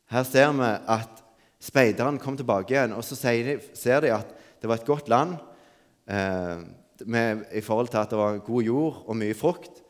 Her 0.08 0.24
ser 0.24 0.54
vi 0.56 0.70
at 0.94 1.22
speideren 1.60 2.20
kom 2.22 2.38
tilbake 2.38 2.72
igjen, 2.72 2.94
og 2.94 3.02
så 3.04 3.18
ser 3.18 4.04
de 4.04 4.14
at 4.14 4.30
det 4.62 4.70
var 4.70 4.78
et 4.78 4.88
godt 4.88 5.10
land 5.10 5.34
eh, 6.06 6.62
med, 7.04 7.44
i 7.52 7.62
forhold 7.62 7.90
til 7.90 8.00
at 8.00 8.14
det 8.14 8.18
var 8.18 8.40
god 8.46 8.70
jord 8.70 9.02
og 9.04 9.18
mye 9.18 9.36
frukt. 9.36 9.82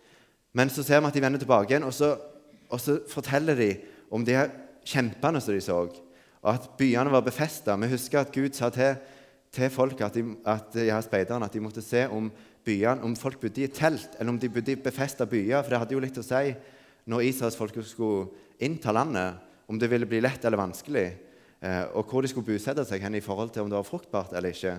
Men 0.53 0.71
så 0.73 0.83
ser 0.83 1.01
vi 1.01 1.11
at 1.11 1.17
de 1.17 1.23
vender 1.23 1.43
tilbake 1.43 1.73
igjen, 1.73 1.87
og 1.87 1.95
så, 1.95 2.15
og 2.69 2.81
så 2.81 2.99
forteller 3.11 3.59
de 3.59 3.71
om 4.11 4.25
de 4.25 4.37
kjempene 4.89 5.41
som 5.45 5.55
de 5.55 5.63
så, 5.65 5.81
og 6.39 6.51
at 6.55 6.69
byene 6.79 7.13
var 7.13 7.25
befesta. 7.27 7.77
Vi 7.77 7.91
husker 7.91 8.23
at 8.23 8.33
Gud 8.33 8.55
sa 8.57 8.71
til, 8.73 8.97
til 9.53 9.71
folk, 9.71 10.01
at, 10.01 10.15
de, 10.15 10.25
at, 10.47 10.77
ja, 10.87 11.01
speiderne 11.05 11.49
at 11.49 11.55
de 11.55 11.63
måtte 11.63 11.85
se 11.85 12.07
om 12.09 12.31
byene, 12.65 13.03
om 13.05 13.17
folk 13.17 13.41
bodde 13.43 13.65
i 13.65 13.71
telt, 13.73 14.17
eller 14.19 14.33
om 14.33 14.39
de 14.41 14.51
bodde 14.53 14.73
i 14.73 14.81
befesta 14.81 15.27
byer. 15.27 15.63
For 15.63 15.75
det 15.75 15.81
hadde 15.83 15.97
jo 15.97 16.03
litt 16.05 16.21
å 16.21 16.25
si 16.25 16.53
når 17.09 17.25
israelsfolket 17.25 17.89
skulle 17.89 18.29
innta 18.65 18.93
landet, 18.93 19.41
om 19.69 19.79
det 19.81 19.89
ville 19.91 20.09
bli 20.09 20.21
lett 20.25 20.45
eller 20.49 20.61
vanskelig, 20.61 21.09
eh, 21.61 21.83
og 21.97 22.09
hvor 22.09 22.25
de 22.25 22.31
skulle 22.31 22.49
bosette 22.49 22.85
seg 22.89 23.03
hen 23.05 23.19
i 23.19 23.25
forhold 23.25 23.53
til 23.53 23.65
om 23.65 23.73
det 23.73 23.77
var 23.77 23.89
fruktbart 23.89 24.33
eller 24.37 24.55
ikke. 24.55 24.79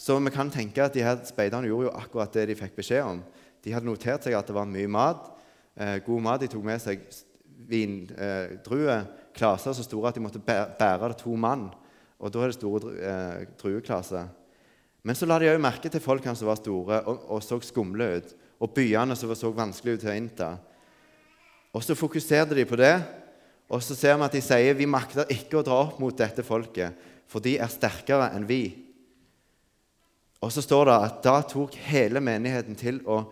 Så 0.00 0.16
vi 0.24 0.32
kan 0.32 0.52
tenke 0.52 0.84
at 0.84 0.94
de 0.96 1.04
her 1.04 1.18
speiderne 1.28 1.68
gjorde 1.68 1.90
jo 1.90 1.96
akkurat 1.98 2.32
det 2.32 2.46
de 2.48 2.56
fikk 2.56 2.78
beskjed 2.78 3.04
om. 3.04 3.20
De 3.64 3.74
hadde 3.74 3.88
notert 3.88 4.24
seg 4.24 4.36
at 4.36 4.48
det 4.48 4.56
var 4.56 4.68
mye 4.68 4.88
mat, 4.90 5.28
eh, 5.76 5.98
god 6.04 6.24
mat. 6.24 6.40
De 6.40 6.48
tok 6.48 6.64
med 6.64 6.80
seg 6.82 7.02
vindruer, 7.68 9.00
eh, 9.00 9.08
klaser 9.36 9.76
så 9.76 9.84
store 9.84 10.08
at 10.08 10.16
de 10.16 10.24
måtte 10.24 10.42
bære 10.42 11.12
det 11.12 11.18
to 11.20 11.36
mann. 11.36 11.70
Og 12.20 12.32
da 12.32 12.42
er 12.42 12.52
det 12.52 12.58
store 12.58 12.94
eh, 13.00 13.46
drueklaser. 13.60 14.28
Men 15.02 15.16
så 15.16 15.26
la 15.28 15.38
de 15.40 15.48
òg 15.48 15.60
merke 15.60 15.88
til 15.88 16.02
folkene 16.02 16.36
som 16.36 16.50
var 16.50 16.58
store 16.60 17.00
og, 17.08 17.22
og, 17.30 17.40
så 17.44 17.56
skumle 17.64 18.10
ut, 18.18 18.34
og 18.60 18.74
byene 18.76 19.16
som 19.16 19.32
så 19.34 19.52
vanskelig 19.52 19.96
ut 19.96 20.04
til 20.04 20.12
å 20.12 20.18
innta. 20.18 20.50
Og 21.72 21.84
så 21.84 21.96
fokuserte 21.96 22.56
de 22.56 22.66
på 22.68 22.76
det, 22.76 22.96
og 23.70 23.80
så 23.84 23.94
ser 23.94 24.18
vi 24.18 24.26
at 24.26 24.34
de 24.34 24.42
sier 24.44 24.76
vi 24.76 24.88
makter 24.90 25.30
ikke 25.30 25.60
å 25.60 25.64
dra 25.64 25.78
opp 25.86 26.00
mot 26.02 26.16
dette 26.16 26.44
folket, 26.44 26.92
for 27.30 27.40
de 27.40 27.54
er 27.62 27.70
sterkere 27.70 28.32
enn 28.34 28.48
vi. 28.48 28.64
Og 30.42 30.52
så 30.52 30.64
står 30.64 30.88
det 30.88 30.96
at 31.06 31.20
da 31.24 31.36
tok 31.46 31.76
hele 31.88 32.20
menigheten 32.24 32.76
til 32.76 33.00
å 33.08 33.22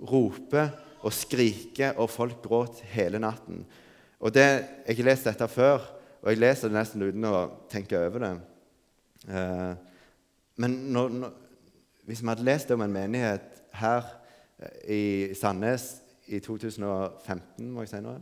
rope 0.00 0.66
og 1.06 1.14
skrike, 1.14 1.92
og 1.96 2.10
folk 2.10 2.40
gråt 2.44 2.82
hele 2.92 3.20
natten. 3.22 3.64
Og 4.20 4.34
det, 4.34 4.46
Jeg 4.86 4.96
har 4.96 5.04
lest 5.10 5.28
dette 5.28 5.48
før, 5.48 5.84
og 6.22 6.30
jeg 6.30 6.40
leser 6.40 6.68
det 6.68 6.78
nesten 6.78 7.02
uten 7.02 7.24
å 7.28 7.36
tenke 7.70 7.98
over 8.00 8.24
det. 8.24 8.32
Eh, 9.28 9.74
men 10.56 10.76
når, 10.92 11.12
når, 11.20 11.32
hvis 12.08 12.22
vi 12.22 12.30
hadde 12.30 12.46
lest 12.46 12.70
om 12.74 12.82
en 12.82 12.92
menighet 12.92 13.62
her 13.76 14.08
eh, 14.58 14.76
i 14.96 15.02
Sandnes 15.38 15.88
i 16.26 16.40
2015, 16.42 17.70
må 17.70 17.84
jeg 17.84 17.92
si 17.92 18.02
nå, 18.02 18.16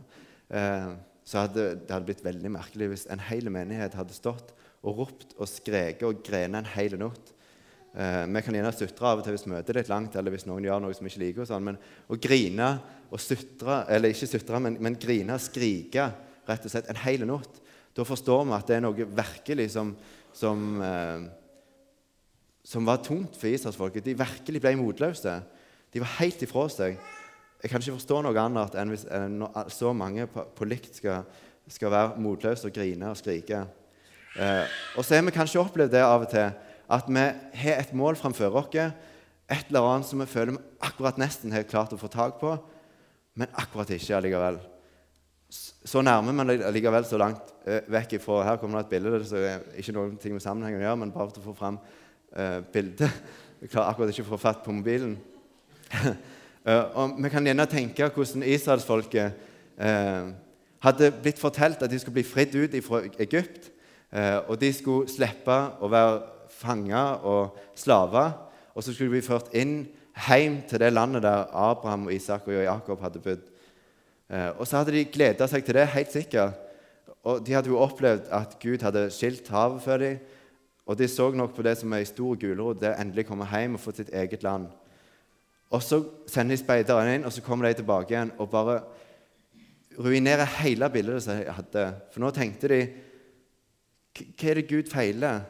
eh, 0.53 0.89
så 1.25 1.45
hadde 1.45 1.69
det 1.81 1.89
hadde 1.89 2.05
blitt 2.05 2.25
veldig 2.25 2.51
merkelig 2.53 2.91
hvis 2.91 3.07
en 3.09 3.23
hel 3.31 3.49
menighet 3.49 3.97
hadde 3.97 4.13
stått 4.13 4.53
og 4.85 4.99
ropt 4.99 5.33
og 5.39 5.49
skreket 5.49 6.05
og 6.05 6.21
grenet 6.25 6.61
en 6.61 6.73
hel 6.75 6.99
natt. 7.01 7.31
Eh, 7.95 8.23
vi 8.27 8.43
kan 8.43 8.57
gjerne 8.59 8.73
sutre 8.75 9.07
av 9.11 9.21
og 9.21 9.25
til 9.25 9.37
hvis 9.37 9.47
møtet 9.47 9.71
er 9.71 9.79
litt 9.81 9.93
langt, 9.93 10.17
eller 10.19 10.35
hvis 10.35 10.47
noen 10.49 10.67
gjør 10.67 10.83
noe 10.83 10.97
som 10.97 11.07
vi 11.07 11.13
ikke 11.13 11.23
liker. 11.23 11.45
Og 11.45 11.51
sånn, 11.51 11.69
men 11.69 11.79
å 12.11 12.19
grine 12.19 12.73
og 13.09 13.21
sutre, 13.23 13.83
eller 13.93 14.11
ikke 14.11 14.29
sutre, 14.29 14.61
men, 14.63 14.77
men 14.83 14.99
grine 14.99 15.37
og 15.37 15.43
skrike 15.43 16.09
rett 16.45 16.67
og 16.67 16.73
slett 16.73 16.91
en 16.91 17.01
hel 17.05 17.25
natt, 17.29 17.63
da 17.95 18.03
forstår 18.05 18.43
vi 18.45 18.55
at 18.57 18.69
det 18.69 18.77
er 18.77 18.83
noe 18.83 19.07
virkelig 19.15 19.71
som, 19.77 19.95
som 20.35 20.65
eh, 20.83 21.25
som 22.65 22.85
var 22.85 22.97
tungt 23.05 23.37
for 23.37 23.47
israelsfolket. 23.47 24.05
De 24.05 24.17
virkelig 24.17 24.61
ble 24.61 24.73
motløse. 24.79 25.37
De 25.93 26.01
var 26.01 26.17
helt 26.17 26.41
ifra 26.41 26.65
seg. 26.73 26.97
Jeg 27.61 27.71
kan 27.71 27.81
ikke 27.81 27.97
forstå 27.99 28.21
noe 28.25 28.41
annet 28.41 28.77
enn 28.81 28.93
hvis 28.93 29.05
når 29.31 29.69
så 29.73 29.93
mange 29.93 30.25
på, 30.29 30.43
på 30.57 30.67
likt 30.67 30.97
skal, 30.97 31.27
skal, 31.69 31.93
være 31.93 32.21
motløse 32.21 32.67
og 32.67 32.73
grine 32.73 33.11
og 33.11 33.19
skrike. 33.21 33.61
Eh, 34.35 34.79
og 34.97 35.05
så 35.05 35.15
har 35.15 35.27
vi 35.27 35.35
kanskje 35.35 35.61
opplevd 35.61 35.93
det 35.93 36.01
av 36.03 36.25
og 36.25 36.31
til, 36.33 36.49
at 36.89 37.09
vi 37.09 37.25
har 37.61 37.81
et 37.81 37.93
mål 37.97 38.17
framfor 38.19 38.55
oss, 38.61 38.75
et 38.75 39.67
eller 39.69 39.85
annet 39.85 40.07
som 40.09 40.21
vi 40.21 40.29
føler 40.29 40.55
vi 40.55 40.63
akkurat 40.85 41.19
nesten 41.21 41.53
har 41.53 41.67
klart 41.69 41.93
å 41.93 41.99
få 42.01 42.09
tak 42.09 42.39
på, 42.41 42.55
men 43.37 43.51
akkurat 43.61 43.91
ikke 43.93 44.17
allikevel. 44.17 44.57
Så 45.85 46.01
nærmer 46.01 46.33
vi 46.33 46.63
allikevel 46.65 47.05
så 47.05 47.19
langt 47.21 47.51
eh, 47.67 47.83
vekk 47.91 48.17
ifra 48.17 48.41
Her 48.47 48.57
kommer 48.57 48.79
det 48.79 48.87
et 48.87 48.93
bilde. 48.95 49.19
Er 49.37 49.61
ikke 49.77 49.93
noe 49.93 50.15
med 50.17 50.43
sammenhengen 50.43 50.81
å 50.81 50.85
gjøre, 50.87 51.01
men 51.03 51.13
bare 51.13 51.29
for 51.29 51.43
å 51.43 51.49
få 51.51 51.57
fram 51.59 51.77
uh, 51.77 52.61
bildet. 52.73 53.21
Jeg 53.61 53.71
klarer 53.71 53.91
akkurat 53.91 54.13
ikke 54.13 54.25
å 54.25 54.31
få 54.33 54.41
fatt 54.41 54.63
på 54.65 54.73
mobilen. 54.73 55.13
uh, 55.93 56.09
og 56.97 57.19
Vi 57.21 57.31
kan 57.31 57.45
gjerne 57.45 57.67
tenke 57.69 58.09
hvordan 58.09 58.47
israelsfolket 58.49 59.37
uh, 59.77 60.33
hadde 60.85 61.11
blitt 61.21 61.41
fortalt 61.41 61.85
at 61.85 61.91
de 61.91 62.01
skulle 62.01 62.17
bli 62.19 62.27
fridd 62.27 62.57
ut 62.57 62.79
fra 62.85 63.03
Egypt. 63.21 63.69
Uh, 64.09 64.41
og 64.49 64.57
de 64.61 64.73
skulle 64.73 65.11
slippe 65.11 65.59
å 65.79 65.91
være 65.91 66.34
fanger 66.55 67.25
og 67.27 67.57
slaver. 67.75 68.33
Og 68.75 68.83
så 68.83 68.93
skulle 68.93 69.09
de 69.09 69.17
bli 69.17 69.25
ført 69.25 69.51
inn 69.55 69.81
hjem 70.27 70.61
til 70.69 70.79
det 70.79 70.93
landet 70.93 71.23
der 71.23 71.49
Abraham, 71.51 72.07
og 72.07 72.15
Isak 72.15 72.47
og 72.47 72.63
Jakob 72.63 73.01
hadde 73.03 73.23
bodd. 73.23 73.43
Eh, 74.29 74.49
og 74.57 74.67
så 74.67 74.79
hadde 74.79 74.95
de 74.95 75.05
gleda 75.11 75.47
seg 75.47 75.65
til 75.65 75.77
det, 75.77 75.89
helt 75.93 76.13
sikkert. 76.13 76.61
Og 77.25 77.41
De 77.45 77.53
hadde 77.53 77.71
jo 77.71 77.81
opplevd 77.81 78.29
at 78.33 78.57
Gud 78.61 78.83
hadde 78.85 79.09
skilt 79.13 79.49
havet 79.49 79.81
for 79.81 80.01
dem. 80.01 80.19
Og 80.85 80.97
de 80.97 81.07
så 81.09 81.31
nok 81.33 81.55
på 81.55 81.63
det 81.65 81.77
som 81.79 81.93
ei 81.97 82.05
stor 82.05 82.37
gulrot, 82.37 82.77
det 82.81 82.91
å 82.93 82.99
endelig 83.01 83.25
komme 83.25 83.47
hjem 83.49 83.77
og 83.77 83.81
få 83.81 83.95
sitt 83.97 84.11
eget 84.13 84.43
land. 84.45 84.67
Og 85.73 85.81
så 85.81 86.03
sender 86.29 86.53
de 86.53 86.61
speiderne 86.61 87.15
inn, 87.17 87.25
og 87.25 87.33
så 87.33 87.41
kommer 87.41 87.65
de 87.67 87.79
tilbake 87.79 88.13
igjen 88.13 88.31
og 88.37 88.51
bare 88.51 88.83
ruinerer 89.97 90.45
hele 90.59 90.89
bildet 90.93 91.25
de 91.25 91.55
hadde. 91.57 91.85
For 92.13 92.21
nå 92.21 92.31
tenkte 92.35 92.69
de 92.71 92.79
Hva 94.15 94.51
er 94.51 94.61
det 94.61 94.69
Gud 94.69 94.87
feiler? 94.87 95.41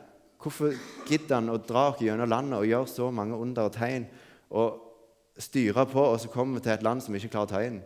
Hvorfor 0.46 0.75
gidder 1.10 1.40
han 1.40 1.50
å 1.50 1.58
dra 1.58 1.88
oss 1.90 2.02
gjennom 2.06 2.30
landet 2.30 2.60
og 2.60 2.68
gjøre 2.70 2.90
så 2.92 3.10
mange 3.10 3.38
under 3.42 3.66
og 3.66 3.74
tegn 3.74 4.04
og 4.54 4.82
styre 5.42 5.88
på, 5.90 6.04
og 6.14 6.20
så 6.22 6.30
kommer 6.30 6.60
vi 6.60 6.68
til 6.68 6.75
et 6.75 6.86
land 6.86 7.02
som 7.02 7.16
ikke 7.18 7.32
klarer 7.34 7.58
å 7.58 7.64
inn? 7.66 7.80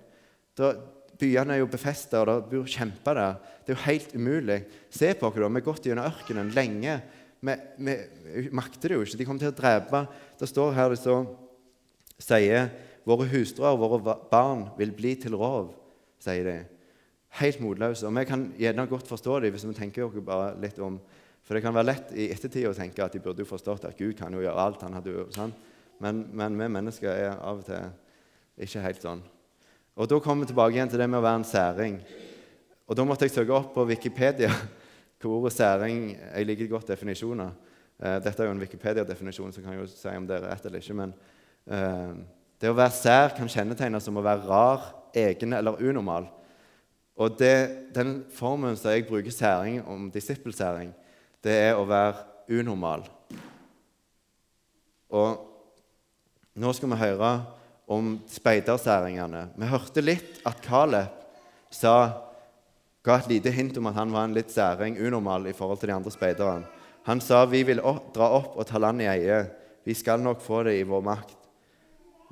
Da, 0.60 0.74
byene 1.20 1.56
er 1.56 1.62
jo 1.62 1.70
befesta, 1.72 2.20
og 2.20 2.28
det 2.28 2.36
bor 2.52 2.68
kjemper 2.68 3.16
der. 3.16 3.38
Det 3.64 3.72
er 3.72 3.78
jo 3.78 3.86
helt 3.86 4.16
umulig. 4.16 4.60
Se 4.92 5.14
på 5.16 5.30
oss, 5.30 5.38
da. 5.40 5.48
Vi 5.48 5.60
har 5.62 5.66
gått 5.70 5.88
gjennom 5.88 6.10
ørkenen 6.10 6.52
lenge. 6.56 6.98
Vi, 7.40 7.56
vi 7.80 7.96
makter 8.56 8.92
det 8.92 8.98
jo 8.98 9.06
ikke. 9.08 9.20
De 9.22 9.28
kommer 9.30 9.46
til 9.46 9.54
å 9.54 9.60
drepe. 9.60 10.04
Det 10.40 10.52
står 10.52 10.76
her 10.76 10.92
det 10.92 11.00
står 11.00 11.30
sier 12.20 12.68
våre 13.08 13.28
hustruer 13.32 13.72
og 13.72 13.82
våre 13.86 14.18
barn 14.32 14.68
vil 14.78 14.92
bli 14.96 15.16
til 15.20 15.38
rov, 15.40 15.72
sier 16.20 16.44
de. 16.44 16.58
Helt 17.40 17.62
motløse. 17.64 18.08
Og 18.08 18.16
vi 18.18 18.26
kan 18.28 18.48
gjerne 18.60 18.88
godt 18.90 19.08
forstå 19.08 19.40
dem 19.44 19.56
hvis 19.56 19.68
vi 19.70 19.78
tenker 19.78 20.08
oss 20.08 20.20
bare 20.26 20.54
litt 20.60 20.80
om 20.84 21.00
For 21.50 21.58
det 21.58 21.64
kan 21.66 21.74
være 21.74 21.88
lett 21.90 22.12
i 22.14 22.28
ettertid 22.30 22.68
å 22.70 22.76
tenke 22.78 23.02
at 23.02 23.16
de 23.16 23.20
burde 23.26 23.42
jo 23.42 23.50
forstått 23.50 23.88
at 23.90 23.98
Gud 23.98 24.14
kan 24.20 24.30
jo 24.38 24.44
gjøre 24.44 24.62
alt. 24.62 24.84
han 24.86 24.94
hadde 24.94 25.16
jo 25.16 25.24
sånn. 25.34 25.50
Men, 25.98 26.20
men 26.30 26.54
vi 26.60 26.68
mennesker 26.70 27.10
er 27.10 27.32
av 27.42 27.64
og 27.64 27.66
til 27.66 27.88
ikke 28.68 28.84
helt 28.84 29.02
sånn. 29.02 29.24
Og 29.98 30.12
Da 30.12 30.20
kommer 30.22 30.46
vi 30.46 30.52
tilbake 30.52 30.78
igjen 30.78 30.92
til 30.94 31.02
det 31.02 31.08
med 31.10 31.18
å 31.18 31.26
være 31.26 31.40
en 31.42 31.48
særing. 31.50 31.98
Og 32.86 33.00
Da 33.00 33.08
måtte 33.10 33.26
jeg 33.26 33.34
søke 33.34 33.58
opp 33.58 33.74
på 33.74 33.88
Wikipedia 33.90 34.52
hvor 35.20 35.40
ordet 35.40 35.56
særing 35.58 36.14
Jeg 36.14 36.46
liker 36.52 36.70
godt 36.76 36.94
definisjoner. 36.94 37.58
Eh, 37.98 38.22
dette 38.22 38.46
er 38.46 38.52
jo 38.52 38.54
en 38.54 38.62
Wikipedia-definisjon, 38.62 39.52
så 39.52 39.66
kan 39.66 39.74
jeg 39.74 39.82
jo 39.82 39.90
si 39.90 40.14
om 40.14 40.30
det 40.30 40.38
er 40.38 40.48
rett 40.52 40.70
eller 40.70 40.86
ikke. 40.86 41.00
men 41.02 41.18
uh, 41.66 42.14
det 42.62 42.70
å 42.70 42.78
være 42.78 42.94
sær 42.94 43.34
kan 43.34 43.50
kjennetegnes 43.50 44.06
som 44.06 44.22
å 44.22 44.24
være 44.24 44.46
rar, 44.46 44.88
egen 45.18 45.58
eller 45.58 45.82
unormal. 45.82 46.30
Og 47.18 47.36
det, 47.42 47.90
Den 47.96 48.20
formen 48.32 48.78
som 48.78 48.94
jeg 48.94 49.10
bruker 49.10 49.34
særing 49.34 49.82
om 49.88 50.12
disippelsæring, 50.14 50.94
det 51.46 51.56
er 51.70 51.78
å 51.80 51.88
være 51.88 52.60
unormal. 52.60 53.06
Og 55.10 55.46
Nå 56.60 56.74
skal 56.76 56.92
vi 56.92 56.98
høre 57.00 57.28
om 57.88 58.18
speidersæringene. 58.28 59.46
Vi 59.56 59.68
hørte 59.70 60.02
litt 60.04 60.42
at 60.44 60.58
Caleb 60.66 61.14
sa, 61.72 61.94
ga 63.06 63.16
et 63.16 63.30
lite 63.32 63.54
hint 63.56 63.78
om 63.80 63.88
at 63.88 63.96
han 63.96 64.12
var 64.12 64.28
en 64.28 64.36
litt 64.36 64.52
særing, 64.52 64.98
unormal 65.00 65.48
i 65.48 65.54
forhold 65.56 65.80
til 65.80 65.94
de 65.94 65.96
andre 65.96 66.12
speiderne. 66.12 66.68
Han 67.08 67.22
sa 67.24 67.46
vi 67.48 67.62
vil 67.64 67.80
dra 68.14 68.28
opp 68.42 68.58
og 68.60 68.68
ta 68.68 68.82
landet 68.82 69.08
i 69.08 69.12
eie. 69.14 69.40
Vi 69.88 69.96
skal 69.96 70.20
nok 70.20 70.42
få 70.44 70.66
det 70.68 70.76
i 70.82 70.88
vår 70.90 71.06
makt. 71.06 71.38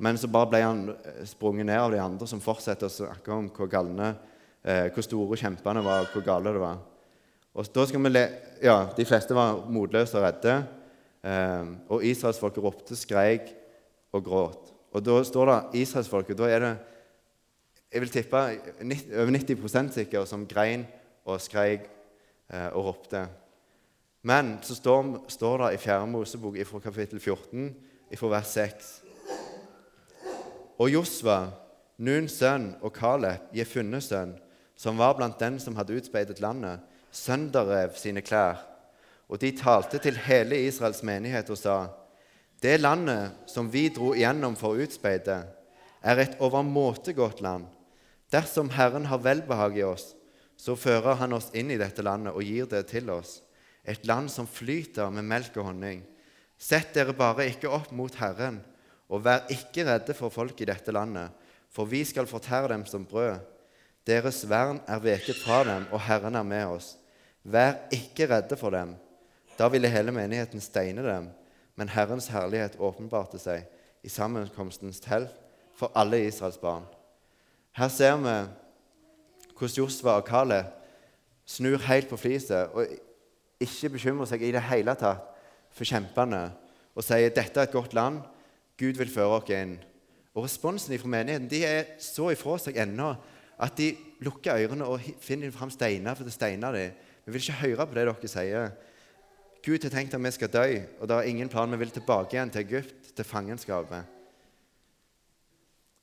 Men 0.04 0.20
så 0.20 0.28
bare 0.30 0.52
ble 0.52 0.62
han 0.66 0.84
eh, 0.92 1.24
sprunget 1.26 1.70
ned 1.70 1.80
av 1.80 1.94
de 1.94 2.02
andre 2.04 2.28
som 2.30 2.44
fortsetter 2.44 2.90
å 2.90 2.94
snakke 2.94 3.34
om 3.34 3.48
hvor 3.54 3.70
galne, 3.72 4.12
eh, 4.62 4.90
hvor 4.94 5.06
store 5.06 5.40
kjempene 5.40 5.82
var, 5.86 6.04
og 6.04 6.14
hvor 6.14 6.26
gale 6.26 6.54
det 6.54 6.62
var. 6.62 6.84
Og 7.58 7.66
da 7.74 7.86
skal 7.90 8.04
vi 8.04 8.12
le 8.12 8.26
ja, 8.62 8.76
De 8.98 9.06
fleste 9.06 9.36
var 9.36 9.64
motløse 9.70 10.18
og 10.18 10.26
redde. 10.28 10.58
Eh, 11.26 11.72
og 11.90 12.04
israelsfolket 12.06 12.64
ropte, 12.64 12.96
skreik 12.96 13.50
og 14.14 14.24
gråt. 14.24 14.74
Og 14.94 15.04
da 15.04 15.18
står 15.26 15.50
det 15.50 15.82
israelsfolket 15.82 16.38
Da 16.38 16.52
er 16.52 16.64
det 16.64 16.76
jeg 17.88 18.02
vil 18.04 18.10
tippe 18.12 18.38
over 18.38 19.32
90% 19.32 19.94
sikker 19.96 20.26
som 20.28 20.44
grein 20.46 20.84
og 21.26 21.40
skreik 21.42 21.86
eh, 22.52 22.68
og 22.76 22.86
ropte. 22.92 23.26
Men 24.28 24.58
så 24.62 24.76
står, 24.76 25.24
står 25.32 25.64
det 25.64 25.74
i 25.74 25.78
4. 25.78 26.08
Mosebok 26.08 26.58
fra 26.68 26.80
kapittel 26.84 27.20
14, 27.20 27.76
fra 28.16 28.28
vers 28.28 28.48
6 28.48 28.90
og 30.78 30.92
Josva, 30.92 31.38
Nuns 31.98 32.36
sønn, 32.38 32.76
og 32.86 32.94
Kaleb, 32.94 33.48
Jefunnes 33.56 34.12
sønn, 34.12 34.36
som 34.78 35.00
var 35.00 35.16
blant 35.18 35.40
den 35.42 35.58
som 35.60 35.76
hadde 35.80 35.96
utspeidet 35.98 36.42
landet, 36.44 36.84
sønderrev 37.18 37.98
sine 37.98 38.22
klær. 38.22 38.62
Og 39.28 39.42
de 39.42 39.52
talte 39.58 40.00
til 40.02 40.20
hele 40.28 40.60
Israels 40.68 41.04
menighet 41.04 41.50
og 41.50 41.58
sa:" 41.58 41.78
Det 42.62 42.80
landet 42.82 43.32
som 43.46 43.70
vi 43.70 43.90
dro 43.94 44.14
igjennom 44.16 44.56
for 44.58 44.74
å 44.74 44.82
utspeide, 44.82 45.44
er 46.02 46.18
et 46.18 46.38
overmåte 46.40 47.14
godt 47.14 47.42
land. 47.42 47.68
Dersom 48.34 48.72
Herren 48.74 49.06
har 49.06 49.22
velbehag 49.22 49.78
i 49.78 49.84
oss, 49.84 50.16
så 50.58 50.76
fører 50.76 51.20
Han 51.22 51.34
oss 51.38 51.52
inn 51.54 51.70
i 51.72 51.78
dette 51.78 52.02
landet 52.02 52.34
og 52.34 52.44
gir 52.44 52.66
det 52.66 52.88
til 52.90 53.10
oss, 53.14 53.42
et 53.86 54.06
land 54.06 54.30
som 54.30 54.48
flyter 54.48 55.12
med 55.14 55.24
melk 55.24 55.58
og 55.58 55.70
honning. 55.70 56.02
Sett 56.58 56.96
dere 56.96 57.14
bare 57.14 57.46
ikke 57.48 57.70
opp 57.70 57.92
mot 57.92 58.16
Herren, 58.18 58.64
og 59.08 59.24
vær 59.24 59.46
ikke 59.54 59.86
redde 59.86 60.16
for 60.18 60.34
folk 60.34 60.60
i 60.62 60.68
dette 60.68 60.92
landet, 60.92 61.30
for 61.70 61.86
vi 61.86 62.02
skal 62.04 62.28
fortære 62.28 62.74
dem 62.74 62.86
som 62.90 63.06
brød. 63.06 63.38
Deres 64.08 64.42
vern 64.50 64.82
er 64.88 65.04
veket 65.04 65.38
fra 65.44 65.62
dem, 65.68 65.86
og 65.92 66.02
Herren 66.02 66.36
er 66.36 66.48
med 66.48 66.66
oss. 66.80 66.96
Vær 67.48 67.88
ikke 67.96 68.28
redde 68.28 68.58
for 68.60 68.76
dem. 68.76 68.96
Da 69.58 69.70
ville 69.72 69.90
hele 69.90 70.12
menigheten 70.12 70.62
steine 70.62 71.04
dem, 71.06 71.30
men 71.76 71.90
Herrens 71.90 72.28
herlighet 72.28 72.76
åpenbarte 72.80 73.40
seg 73.40 73.64
i 74.04 74.12
sammenkomstens 74.12 75.00
telt 75.02 75.32
for 75.78 75.92
alle 75.96 76.20
Israels 76.26 76.60
barn. 76.60 76.84
Her 77.78 77.88
ser 77.94 78.18
vi 78.20 78.36
hvordan 79.58 79.78
Josva 79.78 80.18
og 80.20 80.26
Kaleb 80.28 80.74
snur 81.46 81.78
helt 81.88 82.10
på 82.10 82.20
fliset 82.20 82.74
og 82.76 82.86
ikke 83.64 83.96
bekymrer 83.96 84.30
seg 84.30 84.44
i 84.44 84.52
det 84.54 84.62
hele 84.68 84.94
tatt 85.00 85.24
for 85.74 85.88
kjempene 85.88 86.50
og 86.98 87.06
sier 87.06 87.32
dette 87.34 87.62
er 87.62 87.70
et 87.70 87.74
godt 87.74 87.94
land, 87.94 88.22
Gud 88.78 88.98
vil 88.98 89.10
føre 89.10 89.40
oss 89.40 89.50
inn. 89.54 89.78
Og 90.36 90.44
Responsen 90.46 90.98
fra 91.00 91.10
menigheten 91.10 91.50
de 91.50 91.64
er 91.66 91.94
så 92.02 92.30
ifra 92.34 92.58
seg 92.62 92.78
ennå 92.82 93.14
at 93.58 93.78
de 93.78 93.92
lukker 94.26 94.58
ørene 94.66 94.86
og 94.86 95.06
finner 95.22 95.54
fram 95.54 95.72
steiner 95.74 96.18
for 96.18 96.30
å 96.30 96.34
steine 96.34 96.70
dem. 96.76 96.98
Vi 97.28 97.34
vil 97.36 97.44
ikke 97.44 97.60
høre 97.60 97.84
på 97.84 97.96
det 97.98 98.06
dere 98.08 98.30
sier. 98.32 98.70
Gud 99.60 99.84
har 99.84 99.92
tenkt 99.92 100.14
at 100.16 100.22
vi 100.24 100.30
skal 100.32 100.52
dø, 100.54 100.68
og 101.02 101.10
det 101.12 101.16
er 101.18 101.28
ingen 101.28 101.50
plan. 101.52 101.74
Vi 101.76 101.80
vil 101.82 101.92
tilbake 101.92 102.38
igjen 102.38 102.54
til 102.54 102.64
Egypt, 102.64 103.10
til 103.18 103.28
fangenskapet. 103.28 104.08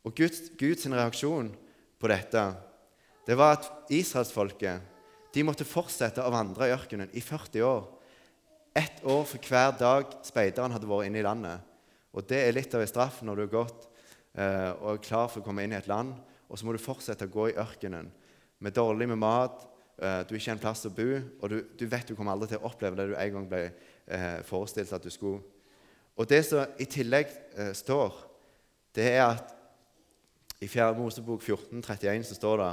Og 0.05 0.13
Guds, 0.13 0.51
Guds 0.61 0.85
reaksjon 0.85 1.49
på 1.97 2.13
dette 2.13 2.45
det 3.25 3.39
var 3.41 3.57
at 3.57 3.71
israelsfolket 3.89 5.33
de 5.33 5.47
måtte 5.49 5.65
fortsette 5.65 6.21
å 6.21 6.35
vandre 6.35 6.69
i 6.69 6.75
ørkenen 6.77 7.09
i 7.17 7.25
40 7.25 7.65
år. 7.65 7.87
Ett 8.77 9.01
år 9.09 9.25
for 9.25 9.49
hver 9.49 9.73
dag 9.81 10.13
speideren 10.29 10.77
hadde 10.77 10.91
vært 10.91 11.09
inne 11.09 11.23
i 11.23 11.25
landet. 11.25 11.65
Og 12.13 12.29
Det 12.29 12.45
er 12.45 12.53
litt 12.53 12.77
av 12.77 12.85
en 12.85 12.93
straff 12.93 13.23
når 13.25 13.41
du 13.41 13.47
er 13.47 13.55
gått 13.57 13.89
eh, 14.37 14.77
og 14.77 14.91
er 14.93 15.07
klar 15.09 15.33
for 15.33 15.41
å 15.41 15.47
komme 15.49 15.65
inn 15.65 15.73
i 15.73 15.81
et 15.81 15.89
land, 15.89 16.13
og 16.53 16.61
så 16.61 16.69
må 16.69 16.77
du 16.77 16.85
fortsette 16.85 17.25
å 17.25 17.33
gå 17.33 17.49
i 17.49 17.57
ørkenen 17.57 18.13
med 18.61 18.77
dårlig 18.77 19.09
med 19.09 19.25
mat, 19.25 19.65
du 19.97 20.35
er 20.35 20.39
ikke 20.41 20.55
en 20.57 20.63
plass 20.63 20.87
å 20.89 20.93
bo, 20.95 21.09
og 21.41 21.51
du, 21.51 21.59
du, 21.79 21.85
vet 21.87 22.09
du 22.09 22.17
kommer 22.19 22.35
aldri 22.35 22.51
til 22.51 22.63
å 22.63 22.71
oppleve 22.71 22.99
det 22.99 23.13
du 23.13 23.15
en 23.15 23.37
gang 23.37 23.45
ble 23.51 23.65
eh, 23.69 24.41
forestilt 24.47 24.93
at 24.93 25.05
du 25.05 25.13
skulle. 25.13 25.43
Og 26.19 26.29
Det 26.31 26.41
som 26.47 26.79
i 26.79 26.87
tillegg 26.91 27.31
eh, 27.59 27.73
står, 27.75 28.17
det 28.95 29.07
er 29.17 29.23
at 29.27 29.55
i 30.63 30.69
4. 30.71 30.95
Mosebok 30.97 31.43
14, 31.43 31.83
31 31.83 32.27
så 32.29 32.39
står 32.39 32.61
det 32.63 32.73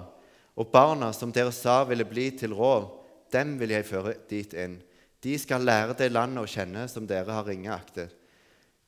Og 0.61 0.71
barna 0.71 1.11
som 1.13 1.31
dere 1.33 1.51
sa 1.55 1.81
ville 1.87 2.05
bli 2.05 2.29
til 2.37 2.53
rov, 2.53 2.89
dem 3.31 3.57
vil 3.59 3.73
jeg 3.73 3.87
føre 3.87 4.15
dit 4.29 4.53
inn. 4.53 4.79
De 5.23 5.37
skal 5.39 5.63
lære 5.65 5.95
det 5.99 6.11
landet 6.11 6.43
å 6.43 6.49
kjenne 6.49 6.87
som 6.89 7.07
dere 7.07 7.31
har 7.31 7.47
ringeaktet. 7.47 8.11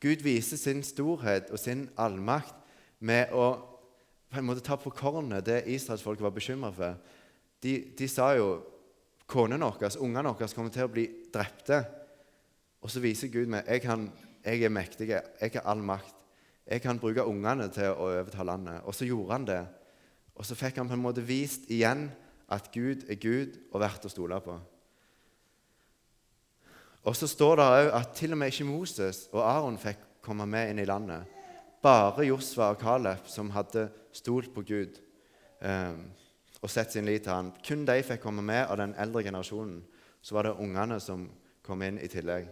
Gud 0.04 0.24
viser 0.26 0.60
sin 0.60 0.82
storhet 0.84 1.52
og 1.54 1.62
sin 1.62 1.86
allmakt 1.96 2.56
med 3.00 3.32
å 3.32 3.54
på 4.34 4.42
en 4.42 4.48
måte 4.48 4.64
ta 4.66 4.76
på 4.82 4.92
kornet 4.92 5.46
det 5.46 5.62
israelsfolket 5.70 6.26
var 6.26 6.34
bekymra 6.34 6.72
for. 6.74 6.98
De, 7.64 7.74
de, 7.98 8.08
sa 8.12 8.34
jo 8.36 8.48
konene 9.30 9.70
våre, 9.70 9.92
ungene 10.04 10.34
våre, 10.34 10.50
kommer 10.52 10.74
til 10.74 10.88
å 10.88 10.92
bli 10.92 11.06
drepte. 11.34 11.80
Og 12.84 12.92
så 12.92 13.04
viser 13.04 13.32
Gud 13.32 13.52
meg 13.52 13.70
jeg, 13.72 13.86
kan, 13.86 14.10
jeg 14.44 14.66
er 14.68 14.74
mektig, 14.74 15.08
jeg 15.14 15.56
har 15.56 15.70
all 15.72 15.84
makt. 15.84 16.20
Jeg 16.68 16.84
kan 16.84 17.00
bruke 17.00 17.26
ungene 17.28 17.68
til 17.76 17.92
å 17.92 18.10
overta 18.10 18.44
landet. 18.48 18.84
Og 18.88 18.96
så 18.96 19.08
gjorde 19.08 19.36
han 19.36 19.48
det. 19.48 19.62
Og 20.34 20.48
så 20.48 20.58
fikk 20.58 20.80
han 20.80 20.90
på 20.90 20.96
en 20.98 21.04
måte 21.04 21.24
vist 21.26 21.70
igjen 21.72 22.08
at 22.52 22.70
Gud 22.74 23.06
er 23.10 23.20
Gud 23.20 23.58
og 23.72 23.82
verdt 23.84 24.08
å 24.08 24.12
stole 24.12 24.40
på. 24.44 24.56
Og 27.04 27.16
så 27.20 27.28
står 27.28 27.60
det 27.60 27.68
òg 27.68 27.90
at 28.00 28.14
til 28.16 28.36
og 28.36 28.40
med 28.40 28.54
ikke 28.54 28.68
Moses 28.68 29.26
og 29.34 29.44
Aron 29.44 29.80
fikk 29.80 30.00
komme 30.24 30.48
med 30.48 30.72
inn 30.72 30.80
i 30.80 30.88
landet. 30.88 31.28
Bare 31.84 32.24
Josva 32.30 32.72
og 32.72 32.80
Caleb 32.80 33.28
som 33.28 33.52
hadde 33.52 33.90
stolt 34.16 34.54
på 34.56 34.64
Gud 34.64 35.00
eh, 35.60 35.98
og 36.64 36.72
sett 36.72 36.94
sin 36.96 37.06
lit 37.06 37.26
til 37.26 37.34
han. 37.36 37.52
Kun 37.66 37.84
de 37.88 38.00
fikk 38.08 38.24
komme 38.24 38.44
med 38.46 38.64
av 38.64 38.80
den 38.80 38.96
eldre 39.00 39.24
generasjonen. 39.26 39.82
Så 40.24 40.36
var 40.36 40.48
det 40.48 40.56
ungene 40.64 41.00
som 41.04 41.26
kom 41.64 41.82
inn 41.84 42.00
i 42.00 42.10
tillegg. 42.12 42.48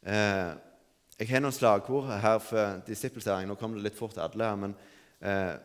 Eh, 0.00 0.52
jeg 1.20 1.28
har 1.28 1.42
noen 1.44 1.52
slagord 1.52 2.08
her 2.08 2.38
for 2.40 2.80
disippelsæring. 2.86 3.48
Nå 3.48 3.58
kommer 3.60 3.76
det 3.76 3.90
litt 3.90 3.98
fort 3.98 4.16
til 4.16 4.24
alle 4.24 4.48
her. 4.48 4.56
men 4.56 4.76
eh, 5.20 5.56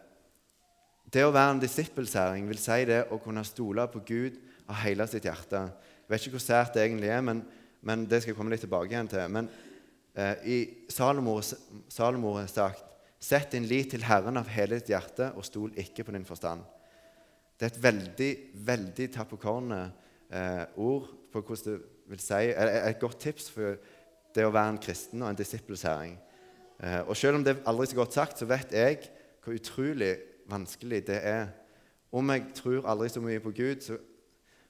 Det 1.08 1.24
å 1.24 1.32
være 1.32 1.56
en 1.56 1.64
disippelsæring 1.64 2.50
vil 2.50 2.60
si 2.60 2.82
det 2.90 3.06
å 3.12 3.22
kunne 3.24 3.46
stole 3.48 3.88
på 3.88 4.04
Gud 4.04 4.42
av 4.68 4.82
hele 4.84 5.08
sitt 5.08 5.24
hjerte. 5.24 5.62
Jeg 6.04 6.12
vet 6.12 6.28
ikke 6.28 6.36
hvor 6.36 6.44
sært 6.44 6.76
det 6.76 6.84
egentlig 6.84 7.14
er, 7.14 7.24
men, 7.24 7.46
men 7.82 8.04
det 8.04 8.22
skal 8.22 8.34
jeg 8.34 8.38
komme 8.42 8.52
litt 8.52 8.66
tilbake 8.66 8.92
igjen 8.92 9.08
til. 9.08 9.32
Men 9.32 9.48
eh, 10.12 10.36
i 10.44 10.58
Salomo 10.92 12.36
har 12.36 12.52
sagt 12.52 12.84
Sett 13.26 13.56
din 13.56 13.66
lit 13.66 13.90
til 13.94 14.04
Herren 14.06 14.38
av 14.38 14.50
hele 14.54 14.78
ditt 14.78 14.92
hjerte, 14.92 15.32
og 15.34 15.46
stol 15.48 15.74
ikke 15.82 16.04
på 16.06 16.14
din 16.14 16.28
forstand. 16.28 16.62
Det 17.58 17.66
er 17.66 17.72
et 17.72 17.84
veldig, 17.84 18.32
veldig 18.68 19.08
tapp 19.16 19.32
på 19.32 19.40
kornet 19.42 19.96
eh, 20.30 20.66
ord 20.76 21.08
på 21.34 21.42
hvordan 21.42 21.72
det 21.72 21.78
vil 22.12 22.22
si, 22.22 22.52
et 22.52 23.00
godt 23.02 23.24
tips 23.24 23.48
for 23.50 23.80
det 24.36 24.44
å 24.46 24.52
være 24.54 24.76
en 24.76 24.82
kristen 24.84 25.24
og 25.24 25.32
en 25.32 25.40
disippelsæring. 25.40 26.18
Eh, 26.84 27.02
og 27.08 27.16
selv 27.18 27.40
om 27.40 27.46
det 27.46 27.56
er 27.56 27.64
aldri 27.72 27.88
så 27.90 27.98
godt 27.98 28.18
sagt, 28.18 28.42
så 28.42 28.50
vet 28.50 28.76
jeg 28.76 29.00
hvor 29.42 29.58
utrolig 29.58 30.12
vanskelig 30.52 31.02
det 31.08 31.18
er. 31.26 31.48
Om 32.14 32.30
jeg 32.36 32.44
tror 32.60 32.90
aldri 32.92 33.10
så 33.10 33.24
mye 33.24 33.42
på 33.42 33.56
Gud, 33.56 33.82
så, 33.88 33.98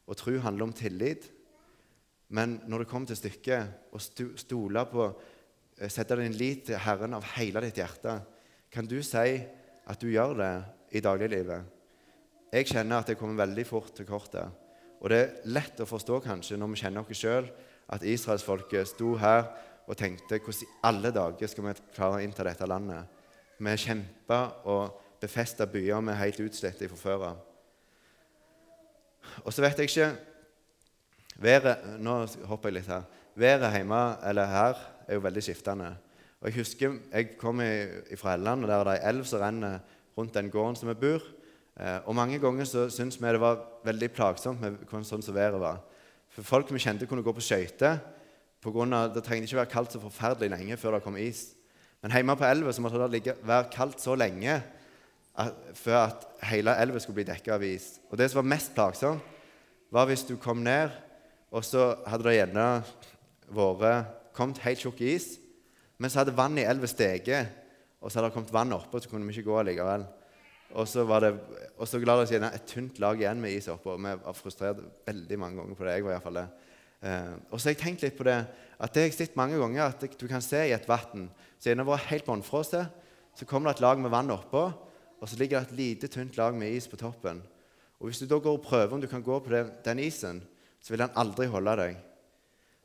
og 0.05 0.19
tro 0.21 0.37
handler 0.39 0.69
om 0.69 0.73
tillit 0.73 1.31
Men 2.29 2.59
når 2.67 2.83
det 2.83 2.87
kommer 2.87 3.07
til 3.09 3.17
stykket, 3.17 3.91
å 3.91 3.99
stole 3.99 4.85
på 4.89 5.09
eh, 5.09 5.89
Sette 5.89 6.15
din 6.21 6.37
lit 6.37 6.65
til 6.69 6.79
Herren 6.81 7.17
av 7.17 7.27
hele 7.35 7.61
ditt 7.65 7.83
hjerte, 7.83 8.15
kan 8.75 8.87
du 8.87 8.97
si 9.03 9.39
at 9.87 10.01
du 10.01 10.09
gjør 10.11 10.35
det 10.41 10.53
i 10.97 11.01
dagliglivet? 11.03 11.71
Jeg 12.51 12.67
kjenner 12.67 12.99
at 13.01 13.09
jeg 13.09 13.19
kommer 13.19 13.45
veldig 13.45 13.65
fort 13.67 13.93
til 13.95 14.07
kortet. 14.07 14.51
Og 14.99 15.11
det 15.11 15.19
er 15.21 15.53
lett 15.55 15.79
å 15.79 15.87
forstå 15.87 16.19
kanskje 16.23 16.57
når 16.59 16.73
vi 16.73 16.81
kjenner 16.81 17.05
oss 17.05 17.19
sjøl, 17.19 17.47
at 17.91 18.03
israelsfolket 18.03 18.89
sto 18.89 19.13
her 19.21 19.47
og 19.85 19.97
tenkte 19.99 20.39
hvordan 20.41 20.63
i 20.65 20.69
alle 20.89 21.11
dager 21.13 21.51
skal 21.51 21.67
vi 21.67 21.73
klare 21.93 22.19
å 22.19 22.23
innta 22.25 22.45
dette 22.47 22.67
landet? 22.67 23.11
Vi 23.59 23.75
kjempa 23.79 24.39
og 24.71 25.01
befesta 25.21 25.67
byer 25.69 26.01
vi 26.01 26.13
er 26.13 26.23
helt 26.23 26.41
utslitte 26.47 26.89
fra 26.91 26.99
før 26.99 27.27
av. 27.29 27.43
Og 29.43 29.53
så 29.53 29.63
vet 29.63 29.79
jeg 29.79 29.91
ikke 29.91 30.09
været, 31.41 31.85
Nå 31.99 32.17
hopper 32.49 32.71
jeg 32.71 32.79
litt 32.79 32.91
her. 32.91 33.05
Været 33.35 33.77
hjemme 33.77 34.01
eller 34.23 34.51
her 34.51 34.83
er 35.07 35.17
jo 35.19 35.23
veldig 35.23 35.43
skiftende. 35.43 35.93
Og 36.45 36.51
Jeg 36.51 36.59
husker 36.61 36.99
jeg 37.09 37.37
kom 37.41 37.57
fra 37.57 38.35
Helland, 38.35 38.63
og 38.63 38.69
der 38.69 38.75
er 38.75 38.85
det 38.85 38.93
ei 38.99 39.09
elv 39.09 39.23
som 39.25 39.39
renner 39.41 39.79
rundt 40.13 40.33
den 40.35 40.51
gården 40.53 40.75
som 40.77 40.91
vi 40.91 40.93
bor. 40.93 41.23
Eh, 41.73 41.99
og 42.05 42.15
Mange 42.15 42.37
ganger 42.39 42.67
så 42.69 42.83
syntes 42.93 43.17
vi 43.17 43.31
det 43.33 43.39
var 43.41 43.63
veldig 43.83 44.09
plagsomt 44.13 44.61
med 44.61 45.07
sånn 45.09 45.23
som 45.25 45.33
været 45.33 45.57
var. 45.57 45.79
For 46.29 46.45
Folk 46.45 46.69
vi 46.69 46.83
kjente, 46.83 47.07
kunne 47.09 47.23
gå 47.25 47.33
på 47.33 47.41
skøyter. 47.41 47.97
Det 48.61 49.23
trengte 49.25 49.49
ikke 49.49 49.57
være 49.57 49.71
kaldt 49.71 49.95
så 49.95 50.01
forferdelig 50.03 50.51
lenge 50.53 50.77
før 50.77 50.91
det 50.93 51.03
kom 51.03 51.17
is. 51.17 51.55
Men 52.03 52.13
hjemme 52.13 52.35
på 52.37 52.45
elva 52.45 52.73
måtte 52.77 53.01
det 53.01 53.09
ligge, 53.11 53.35
være 53.41 53.71
kaldt 53.73 54.03
så 54.03 54.13
lenge 54.13 54.59
at, 55.33 55.53
før 55.73 55.97
at 56.03 56.27
hele 56.51 56.75
elva 56.77 57.01
skulle 57.01 57.23
bli 57.23 57.25
dekka 57.25 57.55
av 57.55 57.65
is. 57.65 57.95
Og 58.11 58.17
Det 58.17 58.29
som 58.29 58.43
var 58.43 58.51
mest 58.53 58.75
plagsomt, 58.75 59.33
var 59.89 60.05
hvis 60.05 60.27
du 60.29 60.37
kom 60.37 60.61
ned, 60.61 60.93
og 61.49 61.65
så 61.65 61.95
hadde 62.05 62.29
det 62.29 62.37
gjerne 62.37 62.83
vært 63.49 64.13
kommet 64.37 64.61
helt 64.61 64.85
tjukk 64.85 65.01
is, 65.01 65.39
men 65.97 66.11
så 66.11 66.21
hadde 66.21 66.35
vannet 66.35 66.65
i 66.65 66.69
elva 66.69 66.89
steget, 66.89 67.51
og 68.01 68.11
så 68.11 68.19
hadde 68.19 68.29
det 68.29 68.35
kommet 68.35 68.53
vann 68.53 68.75
oppå, 68.75 68.99
så 69.01 69.09
kunne 69.09 69.27
vi 69.27 69.37
ikke 69.37 69.49
gå 69.49 69.63
likevel. 69.69 70.05
Og 70.75 70.87
så, 70.89 71.05
var 71.07 71.23
det, 71.23 71.31
og 71.77 71.87
så 71.87 72.01
la 72.03 72.17
det 72.19 72.27
seg 72.29 72.43
et 72.43 72.67
tynt 72.67 72.99
lag 72.99 73.19
igjen 73.21 73.39
med 73.41 73.53
is 73.55 73.69
oppå. 73.71 73.95
Vi 73.95 74.13
var 74.25 74.35
frustrert 74.35 74.81
veldig 75.07 75.37
mange 75.39 75.61
ganger 75.61 75.77
på 75.77 75.85
det. 75.87 75.93
jeg 75.95 76.05
var 76.05 76.11
i 76.11 76.15
hvert 76.17 76.25
fall 76.25 76.39
det. 76.41 76.45
Eh, 77.05 77.33
og 77.49 77.59
så 77.59 77.69
har 77.69 77.75
jeg 77.75 77.81
tenkt 77.83 78.03
litt 78.03 78.17
på 78.17 78.25
det, 78.27 78.39
at 78.75 78.93
det 78.93 79.03
har 79.03 79.07
jeg 79.07 79.17
sett 79.19 79.37
mange 79.39 79.59
ganger, 79.61 79.93
at 79.93 80.19
du 80.19 80.25
kan 80.27 80.43
se 80.43 80.65
i 80.67 80.73
et 80.75 80.87
vann 80.89 81.29
så 81.59 81.73
det 81.73 81.85
var 81.87 82.03
helt 82.11 82.25
bånnfrosset, 82.25 82.89
så 83.35 83.45
kommer 83.45 83.71
det 83.71 83.77
et 83.77 83.85
lag 83.85 83.99
med 83.99 84.11
vann 84.13 84.29
oppå, 84.29 84.65
og 85.21 85.29
så 85.29 85.37
ligger 85.39 85.59
det 85.63 85.71
et 85.71 85.77
lite, 85.79 86.07
tynt 86.11 86.37
lag 86.37 86.53
med 86.53 86.75
is 86.75 86.87
på 86.87 86.99
toppen. 86.99 87.41
Og 87.99 88.09
Hvis 88.09 88.19
du 88.19 88.27
da 88.27 88.37
går 88.37 88.57
og 88.59 88.61
prøver 88.61 88.93
om 88.93 89.01
du 89.01 89.07
kan 89.07 89.23
gå 89.23 89.39
på 89.39 89.49
det, 89.49 89.63
den 89.85 89.99
isen, 89.99 90.43
så 90.81 90.93
vil 90.93 91.01
den 91.01 91.15
aldri 91.15 91.47
holde 91.49 91.73
deg. 91.79 91.97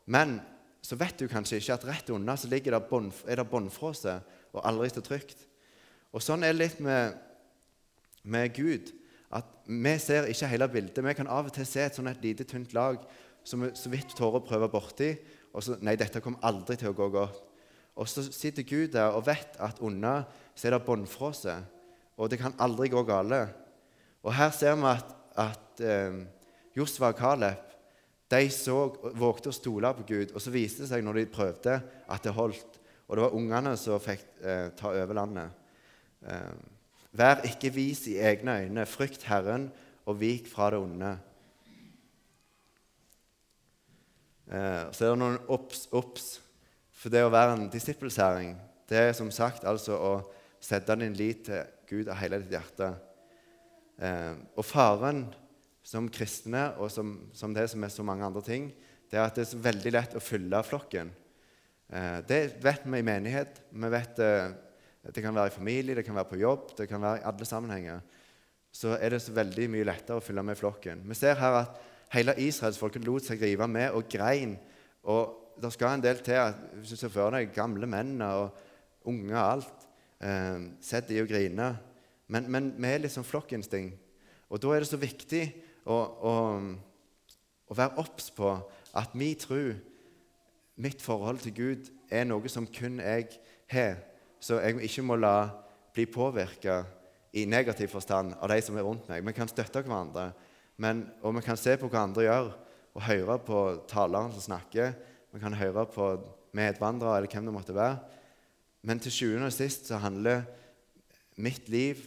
Men 0.07 0.41
så 0.83 0.97
vet 0.97 1.19
du 1.21 1.29
kanskje 1.29 1.61
ikke 1.61 1.77
at 1.77 1.87
rett 1.89 2.13
unna 2.15 2.37
så 2.41 2.49
ligger 2.49 2.77
det 2.77 2.87
bond, 2.89 3.13
er 3.29 3.41
det 3.41 3.49
båndfrose 3.51 4.21
og 4.53 4.63
aldri 4.65 4.89
så 4.91 5.03
trygt. 5.05 5.45
Og 6.11 6.25
Sånn 6.25 6.43
er 6.43 6.55
det 6.55 6.63
litt 6.65 6.81
med 6.85 7.19
med 8.23 8.53
Gud 8.55 8.91
at 9.31 9.47
vi 9.65 9.93
ser 10.03 10.27
ikke 10.29 10.49
hele 10.51 10.69
bildet. 10.69 11.05
Vi 11.05 11.15
kan 11.15 11.31
av 11.31 11.49
og 11.49 11.55
til 11.55 11.67
se 11.69 11.85
et 11.87 11.97
sånn 11.97 12.11
et 12.11 12.25
lite, 12.25 12.45
tynt 12.45 12.75
lag 12.75 12.99
som 13.47 13.63
vi 13.63 13.71
så 13.79 13.93
vidt 13.93 14.17
tårer 14.19 14.41
å 14.41 14.47
prøve 14.47 14.69
borti. 14.73 15.13
Og 15.55 15.65
så 15.65 15.79
Nei, 15.83 15.97
dette 15.99 16.23
kommer 16.23 16.43
aldri 16.47 16.77
til 16.79 16.91
å 16.91 16.97
gå 16.97 17.09
godt. 17.15 17.39
Og 18.01 18.09
så 18.09 18.25
sitter 18.27 18.67
Gud 18.67 18.93
der 18.95 19.15
og 19.15 19.27
vet 19.27 19.57
at 19.63 19.81
unna 19.85 20.23
så 20.55 20.69
er 20.69 20.77
det 20.77 20.85
båndfrose, 20.87 21.57
og 22.17 22.31
det 22.31 22.39
kan 22.41 22.55
aldri 22.63 22.89
gå 22.93 23.03
gale. 23.05 23.43
Og 24.23 24.33
her 24.37 24.53
ser 24.55 24.77
vi 24.79 24.87
at, 24.89 25.11
at 25.41 25.83
eh, 25.85 26.21
Josva 26.77 27.11
og 27.11 27.19
Caleb 27.19 27.70
de 28.31 28.43
så, 28.55 28.77
vågte 29.19 29.51
å 29.51 29.55
stole 29.55 29.91
på 29.99 30.05
Gud. 30.09 30.35
Og 30.35 30.43
så 30.43 30.53
viste 30.55 30.85
det 30.85 30.91
seg 30.93 31.03
når 31.05 31.21
de 31.21 31.31
prøvde, 31.35 31.79
at 31.83 32.27
det 32.27 32.35
holdt. 32.37 32.77
Og 33.09 33.17
det 33.17 33.25
var 33.25 33.35
ungene 33.35 33.73
som 33.81 34.03
fikk 34.03 34.23
eh, 34.43 34.69
ta 34.79 34.93
over 34.95 35.19
landet. 35.19 35.57
Eh, 36.23 36.53
Vær 37.11 37.43
ikke 37.43 37.73
vis 37.75 38.05
i 38.07 38.21
egne 38.23 38.55
øyne, 38.63 38.87
frykt 38.87 39.25
Herren 39.27 39.67
og 40.07 40.21
vik 40.21 40.47
fra 40.47 40.69
det 40.71 40.79
onde. 40.79 41.11
Eh, 44.47 44.85
så 44.95 45.05
er 45.05 45.11
det 45.11 45.19
noen 45.19 45.41
obs, 45.51 45.89
obs. 45.91 46.29
For 46.95 47.11
det 47.11 47.25
å 47.27 47.33
være 47.33 47.57
en 47.57 47.69
disippelsæring, 47.73 48.55
det 48.91 48.99
er 48.99 49.13
som 49.17 49.31
sagt 49.35 49.67
altså 49.67 49.97
å 49.99 50.13
sette 50.63 50.95
din 51.01 51.17
lit 51.19 51.47
til 51.49 51.67
Gud 51.91 52.11
av 52.13 52.21
hele 52.21 52.39
ditt 52.45 52.55
hjerte. 52.55 52.93
Eh, 53.99 54.35
og 54.55 54.67
faren 54.67 55.25
som 55.87 56.09
kristne, 56.13 56.71
og 56.79 56.91
som, 56.93 57.15
som, 57.33 57.55
det 57.57 57.67
som 57.73 57.85
er 57.85 57.93
så 57.93 58.05
mange 58.07 58.27
andre 58.27 58.43
ting, 58.45 58.71
det 59.11 59.19
er 59.19 59.27
at 59.27 59.39
det 59.39 59.47
er 59.47 59.65
veldig 59.65 59.93
lett 59.95 60.17
å 60.17 60.23
fylle 60.23 60.63
flokken. 60.67 61.11
Eh, 61.91 62.19
det 62.29 62.41
vet 62.63 62.85
vi 62.87 63.01
i 63.01 63.07
menighet. 63.07 63.63
Vi 63.71 63.91
vet 63.91 64.21
eh, 64.23 64.53
det 65.09 65.25
kan 65.25 65.35
være 65.35 65.51
i 65.51 65.57
familie, 65.57 65.97
det 65.97 66.05
kan 66.07 66.19
være 66.19 66.31
på 66.31 66.41
jobb, 66.41 66.75
det 66.79 66.87
kan 66.91 67.03
være 67.03 67.23
i 67.23 67.27
alle 67.31 67.49
sammenhenger. 67.49 68.03
Så 68.71 68.95
er 69.01 69.15
det 69.15 69.23
så 69.25 69.35
veldig 69.35 69.67
mye 69.73 69.87
lettere 69.89 70.21
å 70.21 70.25
følge 70.25 70.45
med 70.47 70.59
flokken. 70.59 71.03
Vi 71.09 71.17
ser 71.19 71.41
her 71.41 71.63
at 71.65 71.79
hele 72.15 72.37
israelsfolket 72.39 73.07
lot 73.07 73.27
seg 73.27 73.43
rive 73.43 73.67
med 73.71 73.97
og 73.97 74.07
grein. 74.13 74.55
Og 75.11 75.57
det 75.61 75.73
skal 75.75 75.97
en 75.97 76.05
del 76.05 76.21
til 76.25 76.39
at 76.39 76.61
hvis 76.77 76.93
du 76.95 77.01
ser 77.01 77.13
for 77.13 77.35
deg 77.35 77.55
gamle 77.57 77.89
menn 77.91 78.21
og 78.27 78.61
unge 79.09 79.33
og 79.33 79.41
alt 79.41 79.89
eh, 80.21 80.69
Sett 80.85 81.09
de 81.09 81.23
og 81.23 81.31
grine. 81.31 81.73
Men, 82.31 82.47
men 82.53 82.71
vi 82.77 82.93
er 82.93 83.03
litt 83.03 83.15
sånn 83.17 83.27
flokkinstinkt. 83.27 83.97
Og 84.51 84.61
da 84.63 84.73
er 84.75 84.83
det 84.83 84.91
så 84.91 84.99
viktig 85.01 85.43
å 85.95 87.75
være 87.77 87.99
obs 88.03 88.31
på 88.35 88.53
at 88.97 89.15
min 89.15 89.39
tro, 89.39 89.63
mitt 90.81 91.03
forhold 91.03 91.43
til 91.45 91.55
Gud, 91.55 91.91
er 92.11 92.25
noe 92.27 92.49
som 92.51 92.67
kun 92.67 92.99
jeg 93.03 93.29
har 93.71 93.99
så 94.41 94.57
jeg 94.65 94.81
ikke 94.89 95.05
må 95.05 95.19
la 95.21 95.51
bli 95.95 96.07
påvirka 96.09 96.81
i 97.37 97.45
negativ 97.47 97.93
forstand 97.93 98.33
av 98.41 98.49
de 98.51 98.59
som 98.65 98.79
er 98.79 98.87
rundt 98.87 99.09
meg. 99.11 99.23
Vi 99.27 99.37
kan 99.37 99.51
støtte 99.51 99.83
hverandre, 99.85 100.31
men, 100.81 101.05
og 101.21 101.37
vi 101.37 101.45
kan 101.45 101.61
se 101.61 101.77
på 101.79 101.91
hva 101.93 102.07
andre 102.07 102.25
gjør, 102.25 102.49
og 102.97 103.05
høre 103.07 103.37
på 103.47 103.59
taleren 103.91 104.33
som 104.35 104.49
snakker. 104.49 104.95
Vi 105.31 105.43
kan 105.43 105.55
høre 105.55 105.85
på 105.93 106.09
medvandrere 106.57 107.21
eller 107.21 107.31
hvem 107.31 107.47
det 107.47 107.55
måtte 107.55 107.77
være. 107.77 108.01
Men 108.83 108.99
til 108.99 109.15
sjuende 109.15 109.51
og 109.51 109.55
sist 109.55 109.87
så 109.91 110.01
handler 110.03 110.47
mitt 111.39 111.69
liv 111.71 112.01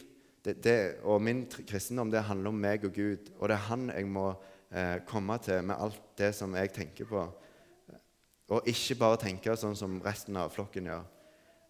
det, 0.44 0.58
det, 0.64 0.78
og 1.02 1.22
min 1.24 1.46
kristendom 1.48 2.10
det 2.12 2.26
handler 2.28 2.52
om 2.52 2.60
meg 2.60 2.84
og 2.84 2.92
Gud. 2.92 3.30
Og 3.38 3.48
det 3.48 3.56
er 3.56 3.66
Han 3.70 3.88
jeg 3.90 4.06
må 4.06 4.28
eh, 4.70 5.00
komme 5.08 5.38
til 5.42 5.64
med 5.64 5.80
alt 5.80 6.02
det 6.18 6.34
som 6.36 6.54
jeg 6.56 6.72
tenker 6.72 7.08
på. 7.08 7.24
Og 8.52 8.68
ikke 8.68 8.98
bare 9.00 9.20
tenke 9.22 9.56
sånn 9.56 9.76
som 9.76 9.96
resten 10.04 10.36
av 10.36 10.52
flokken 10.52 10.90
gjør. 10.90 11.04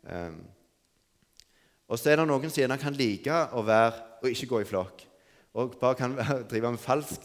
Um, 0.05 0.41
og 1.89 2.01
så 2.01 2.11
er 2.11 2.19
det 2.19 2.27
noen 2.27 2.51
som 2.51 2.61
gjerne 2.61 2.81
kan 2.81 2.97
like 2.97 3.37
å 3.55 3.63
være 3.65 4.03
og 4.25 4.31
ikke 4.33 4.51
gå 4.51 4.61
i 4.65 4.69
flokk. 4.69 5.05
Og 5.55 5.77
bare 5.79 5.99
kan 6.01 6.17
drive 6.51 6.75
med 6.75 6.83
falsk 6.83 7.23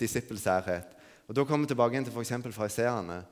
disippelsærhet. 0.00 0.96
Og 1.28 1.36
Da 1.36 1.44
kommer 1.44 1.68
vi 1.68 1.74
tilbake 1.74 2.02
til 2.02 2.12
f.eks. 2.12 2.34
fariseerne. 2.56 3.22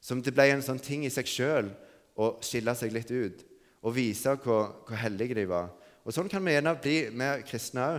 Som 0.00 0.22
det 0.22 0.34
ble 0.36 0.46
en 0.52 0.62
sånn 0.62 0.78
ting 0.78 1.02
i 1.04 1.10
seg 1.10 1.26
sjøl 1.26 1.72
å 2.14 2.36
skille 2.44 2.74
seg 2.78 2.94
litt 2.94 3.10
ut 3.10 3.44
og 3.82 3.94
vise 3.94 4.30
hvor, 4.42 4.84
hvor 4.86 4.98
hellige 4.98 5.36
de 5.38 5.44
var. 5.50 5.70
Og 6.08 6.14
Sånn 6.16 6.30
kan 6.32 6.40
vi 6.40 6.54
gjerne 6.54 6.72
bli 6.80 6.94
mer 7.12 7.42
kristne 7.44 7.82
òg. 7.84 7.98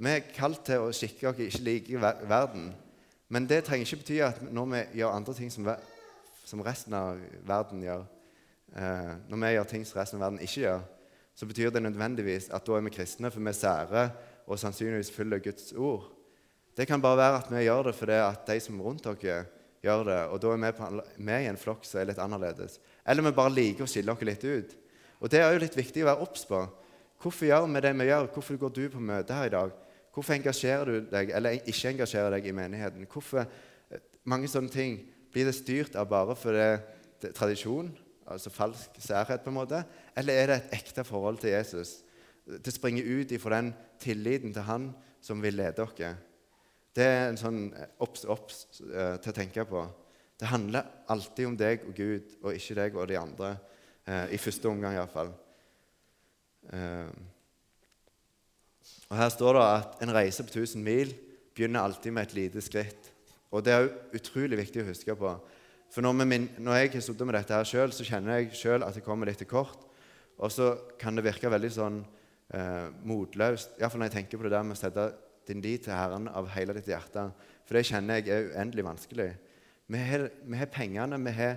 Vi 0.00 0.08
er 0.08 0.22
kalt 0.32 0.62
til 0.64 0.86
å 0.86 0.92
skikke 0.96 1.28
oss 1.28 1.40
ikke 1.44 1.58
like 1.66 2.12
verden. 2.24 2.70
Men 3.28 3.44
det 3.44 3.58
trenger 3.66 3.84
ikke 3.84 3.98
bety 4.00 4.16
at 4.24 4.40
når 4.48 4.70
vi 4.70 4.80
gjør 5.02 5.18
andre 5.18 5.34
ting 5.36 5.52
som, 5.52 5.68
som 6.48 6.64
resten 6.64 6.96
av 6.96 7.20
verden 7.44 7.84
gjør, 7.84 8.06
eh, 8.72 9.12
når 9.28 9.42
vi 9.44 9.52
gjør 9.52 9.68
ting 9.68 9.84
som 9.84 10.00
resten 10.00 10.16
av 10.16 10.24
verden 10.24 10.40
ikke 10.40 10.64
gjør, 10.64 10.80
så 11.36 11.50
betyr 11.50 11.76
det 11.76 11.84
nødvendigvis 11.84 12.48
at 12.56 12.64
da 12.64 12.78
er 12.78 12.88
vi 12.88 12.96
kristne, 12.96 13.30
for 13.30 13.44
vi 13.44 13.52
er 13.52 13.60
sære 13.60 14.08
og 14.46 14.60
sannsynligvis 14.64 15.12
følger 15.12 15.44
Guds 15.50 15.70
ord. 15.76 16.08
Det 16.72 16.88
kan 16.88 17.04
bare 17.04 17.20
være 17.20 17.40
at 17.44 17.52
vi 17.52 17.66
gjør 17.68 17.90
det 17.90 17.96
fordi 18.00 18.20
at 18.24 18.46
de 18.48 18.60
som 18.64 18.80
er 18.80 18.88
rundt 18.88 19.04
dere 19.04 19.42
gjør 19.84 20.08
det, 20.08 20.20
og 20.32 20.40
da 20.40 20.56
er 20.56 20.62
vi, 20.64 20.76
på, 20.80 20.92
vi 21.20 21.36
i 21.36 21.52
en 21.52 21.60
flokk 21.60 21.84
som 21.84 22.00
er 22.00 22.14
litt 22.14 22.24
annerledes. 22.24 22.80
Eller 23.04 23.28
vi 23.28 23.36
bare 23.36 23.52
liker 23.60 23.84
å 23.84 23.92
skille 23.92 24.16
oss 24.16 24.24
litt 24.24 24.44
ut. 24.48 24.78
Og 25.20 25.28
Det 25.28 25.44
er 25.44 25.52
jo 25.52 25.60
litt 25.60 25.76
viktig 25.76 26.04
å 26.06 26.14
være 26.14 26.24
obs 26.24 26.48
på. 26.48 26.68
Hvorfor 27.22 27.46
gjør 27.46 27.68
vi 27.70 27.80
det 27.84 27.92
vi 27.98 28.08
gjør? 28.08 28.28
Hvorfor 28.34 28.56
går 28.58 28.72
du 28.74 28.82
på 28.90 29.00
møte 29.00 29.34
her 29.34 29.46
i 29.46 29.54
dag? 29.54 29.74
Hvorfor 30.12 30.34
engasjerer 30.34 30.84
du 30.84 31.10
deg, 31.10 31.30
eller 31.30 31.60
ikke 31.62 31.92
engasjerer 31.92 32.34
deg 32.34 32.48
i 32.50 32.54
menigheten? 32.56 33.06
Hvorfor 33.06 33.44
eh, 33.44 34.00
Mange 34.24 34.46
sånne 34.50 34.70
ting 34.70 34.98
blir 35.34 35.48
det 35.48 35.54
styrt 35.56 35.96
av 35.98 36.06
bare 36.10 36.34
for 36.38 36.54
det, 36.54 36.82
det 37.22 37.32
tradisjon, 37.34 37.88
altså 38.30 38.52
falsk 38.54 38.98
særhet, 39.02 39.42
på 39.42 39.50
en 39.50 39.56
måte, 39.56 39.80
eller 40.18 40.38
er 40.38 40.50
det 40.50 40.58
et 40.58 40.76
ekte 40.78 41.04
forhold 41.06 41.40
til 41.42 41.54
Jesus? 41.54 42.02
Det 42.46 42.74
springer 42.74 43.06
ut 43.06 43.32
ifra 43.34 43.56
den 43.56 43.72
tilliten 44.02 44.54
til 44.54 44.66
Han 44.66 44.92
som 45.22 45.42
vil 45.42 45.58
lede 45.58 45.74
dere. 45.78 46.12
Det 46.94 47.06
er 47.06 47.28
en 47.28 47.38
sånn 47.40 47.60
obs, 48.02 48.26
obs 48.28 48.64
eh, 48.82 49.16
til 49.22 49.32
å 49.32 49.36
tenke 49.36 49.64
på. 49.66 49.86
Det 50.38 50.50
handler 50.50 50.90
alltid 51.10 51.48
om 51.48 51.56
deg 51.56 51.86
og 51.86 51.94
Gud, 51.96 52.34
og 52.42 52.58
ikke 52.58 52.78
deg 52.82 52.98
og 52.98 53.08
de 53.08 53.18
andre. 53.18 53.54
Eh, 54.04 54.34
I 54.34 54.42
første 54.42 54.68
omgang, 54.68 54.98
iallfall. 54.98 55.30
Eh, 56.70 57.10
og 59.10 59.18
her 59.18 59.32
står 59.32 59.58
det 59.58 59.64
at 59.66 60.04
en 60.04 60.14
reise 60.14 60.44
på 60.46 60.54
1000 60.54 60.84
mil 60.84 61.10
begynner 61.52 61.82
alltid 61.82 62.14
med 62.14 62.28
et 62.28 62.34
lite 62.34 62.62
skritt. 62.64 63.10
Og 63.52 63.64
det 63.64 63.74
er 63.74 63.90
utrolig 64.16 64.56
viktig 64.62 64.82
å 64.82 64.88
huske 64.88 65.16
på. 65.18 65.34
For 65.92 66.04
når, 66.04 66.24
min, 66.24 66.48
når 66.58 66.78
jeg 66.78 66.92
har 66.94 67.04
sittet 67.04 67.28
med 67.28 67.36
dette 67.36 67.56
her 67.56 67.68
sjøl, 67.68 67.92
så 67.92 68.06
kjenner 68.08 68.40
jeg 68.40 68.54
sjøl 68.56 68.84
at 68.86 68.96
det 68.96 69.04
kommer 69.04 69.28
litt 69.28 69.42
til 69.42 69.50
kort. 69.50 69.82
Og 70.40 70.48
så 70.52 70.72
kan 70.98 71.18
det 71.18 71.26
virke 71.26 71.50
veldig 71.52 71.70
sånn 71.74 71.98
eh, 72.00 72.88
motløst, 73.04 73.76
iallfall 73.76 74.00
når 74.00 74.08
jeg 74.08 74.16
tenker 74.16 74.40
på 74.40 74.48
det 74.48 74.54
der 74.54 74.64
med 74.64 74.78
å 74.78 74.80
sette 74.80 75.10
din 75.50 75.60
lit 75.60 75.84
til 75.84 75.92
Herren 75.92 76.30
av 76.32 76.48
hele 76.54 76.72
ditt 76.78 76.88
hjerte. 76.88 77.26
For 77.66 77.76
det 77.76 77.84
kjenner 77.90 78.22
jeg 78.22 78.32
er 78.32 78.50
uendelig 78.54 78.86
vanskelig. 78.88 79.28
Vi 79.92 80.00
har 80.00 80.72
pengene, 80.72 81.20
vi 81.20 81.36
har, 81.36 81.56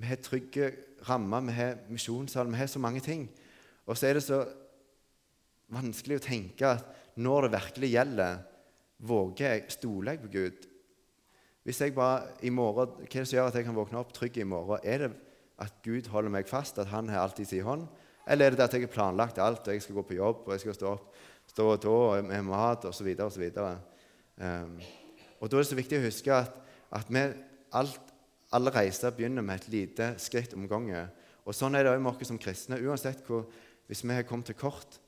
vi 0.00 0.08
har 0.08 0.20
trygge 0.24 0.70
rammer, 1.04 1.44
vi 1.44 1.58
har 1.58 1.76
misjonssal, 1.92 2.48
vi 2.48 2.62
har 2.62 2.70
så 2.72 2.80
mange 2.80 3.04
ting. 3.04 3.28
Og 3.86 3.98
så 3.98 4.08
er 4.08 4.18
det 4.18 4.24
så 4.24 4.40
vanskelig 5.74 6.20
å 6.20 6.24
tenke 6.24 6.70
at 6.76 7.18
når 7.20 7.46
det 7.46 7.54
virkelig 7.58 7.90
gjelder, 7.92 8.38
våger 9.04 9.44
jeg, 9.50 9.74
stoler 9.74 10.14
jeg 10.14 10.22
på 10.22 10.32
Gud? 10.32 10.64
Hvis 11.64 11.80
jeg 11.80 11.94
bare 11.96 12.34
i 12.44 12.52
morgen, 12.52 12.96
Hva 13.00 13.04
er 13.04 13.22
det 13.24 13.28
som 13.28 13.36
gjør 13.38 13.50
at 13.50 13.58
jeg 13.58 13.66
kan 13.66 13.76
våkne 13.76 14.00
opp 14.00 14.12
trygg 14.16 14.38
i 14.40 14.48
morgen? 14.48 14.80
Er 14.84 15.04
det 15.04 15.12
at 15.60 15.76
Gud 15.84 16.08
holder 16.12 16.32
meg 16.32 16.48
fast, 16.48 16.78
at 16.78 16.90
Han 16.92 17.08
har 17.08 17.24
alltid 17.24 17.48
sin 17.48 17.64
hånd? 17.64 17.86
Eller 18.26 18.46
er 18.46 18.56
det 18.56 18.64
at 18.64 18.74
jeg 18.74 18.86
har 18.86 18.92
planlagt 18.92 19.38
alt, 19.38 19.66
og 19.68 19.72
jeg 19.72 19.82
skal 19.82 20.00
gå 20.00 20.02
på 20.08 20.18
jobb 20.18 20.46
og 20.46 20.52
jeg 20.52 20.64
skal 20.64 20.76
stå 20.76 20.92
opp 20.96 21.14
stå 21.50 21.66
og 21.74 21.82
tå 21.82 21.96
med 22.24 22.46
mat 22.46 22.86
osv. 22.88 23.10
osv. 23.20 23.44
Um, 24.36 24.78
og 25.40 25.50
da 25.50 25.58
er 25.58 25.62
det 25.62 25.70
så 25.70 25.78
viktig 25.78 26.00
å 26.00 26.06
huske 26.06 26.34
at, 26.34 26.56
at 26.94 27.12
alt, 27.74 28.14
alle 28.54 28.72
reiser 28.74 29.14
begynner 29.14 29.44
med 29.44 29.60
et 29.60 29.68
lite 29.72 30.14
skritt 30.22 30.54
om 30.56 30.66
gangen. 30.70 31.10
Og 31.44 31.56
sånn 31.56 31.76
er 31.76 31.84
det 31.84 31.92
òg 31.92 32.00
med 32.00 32.14
oss 32.14 32.30
som 32.30 32.40
kristne. 32.40 32.80
Uansett 32.80 33.20
hvor, 33.26 33.44
Hvis 33.86 34.04
vi 34.04 34.14
har 34.14 34.26
kommet 34.28 34.48
til 34.48 34.58
kort, 34.58 34.98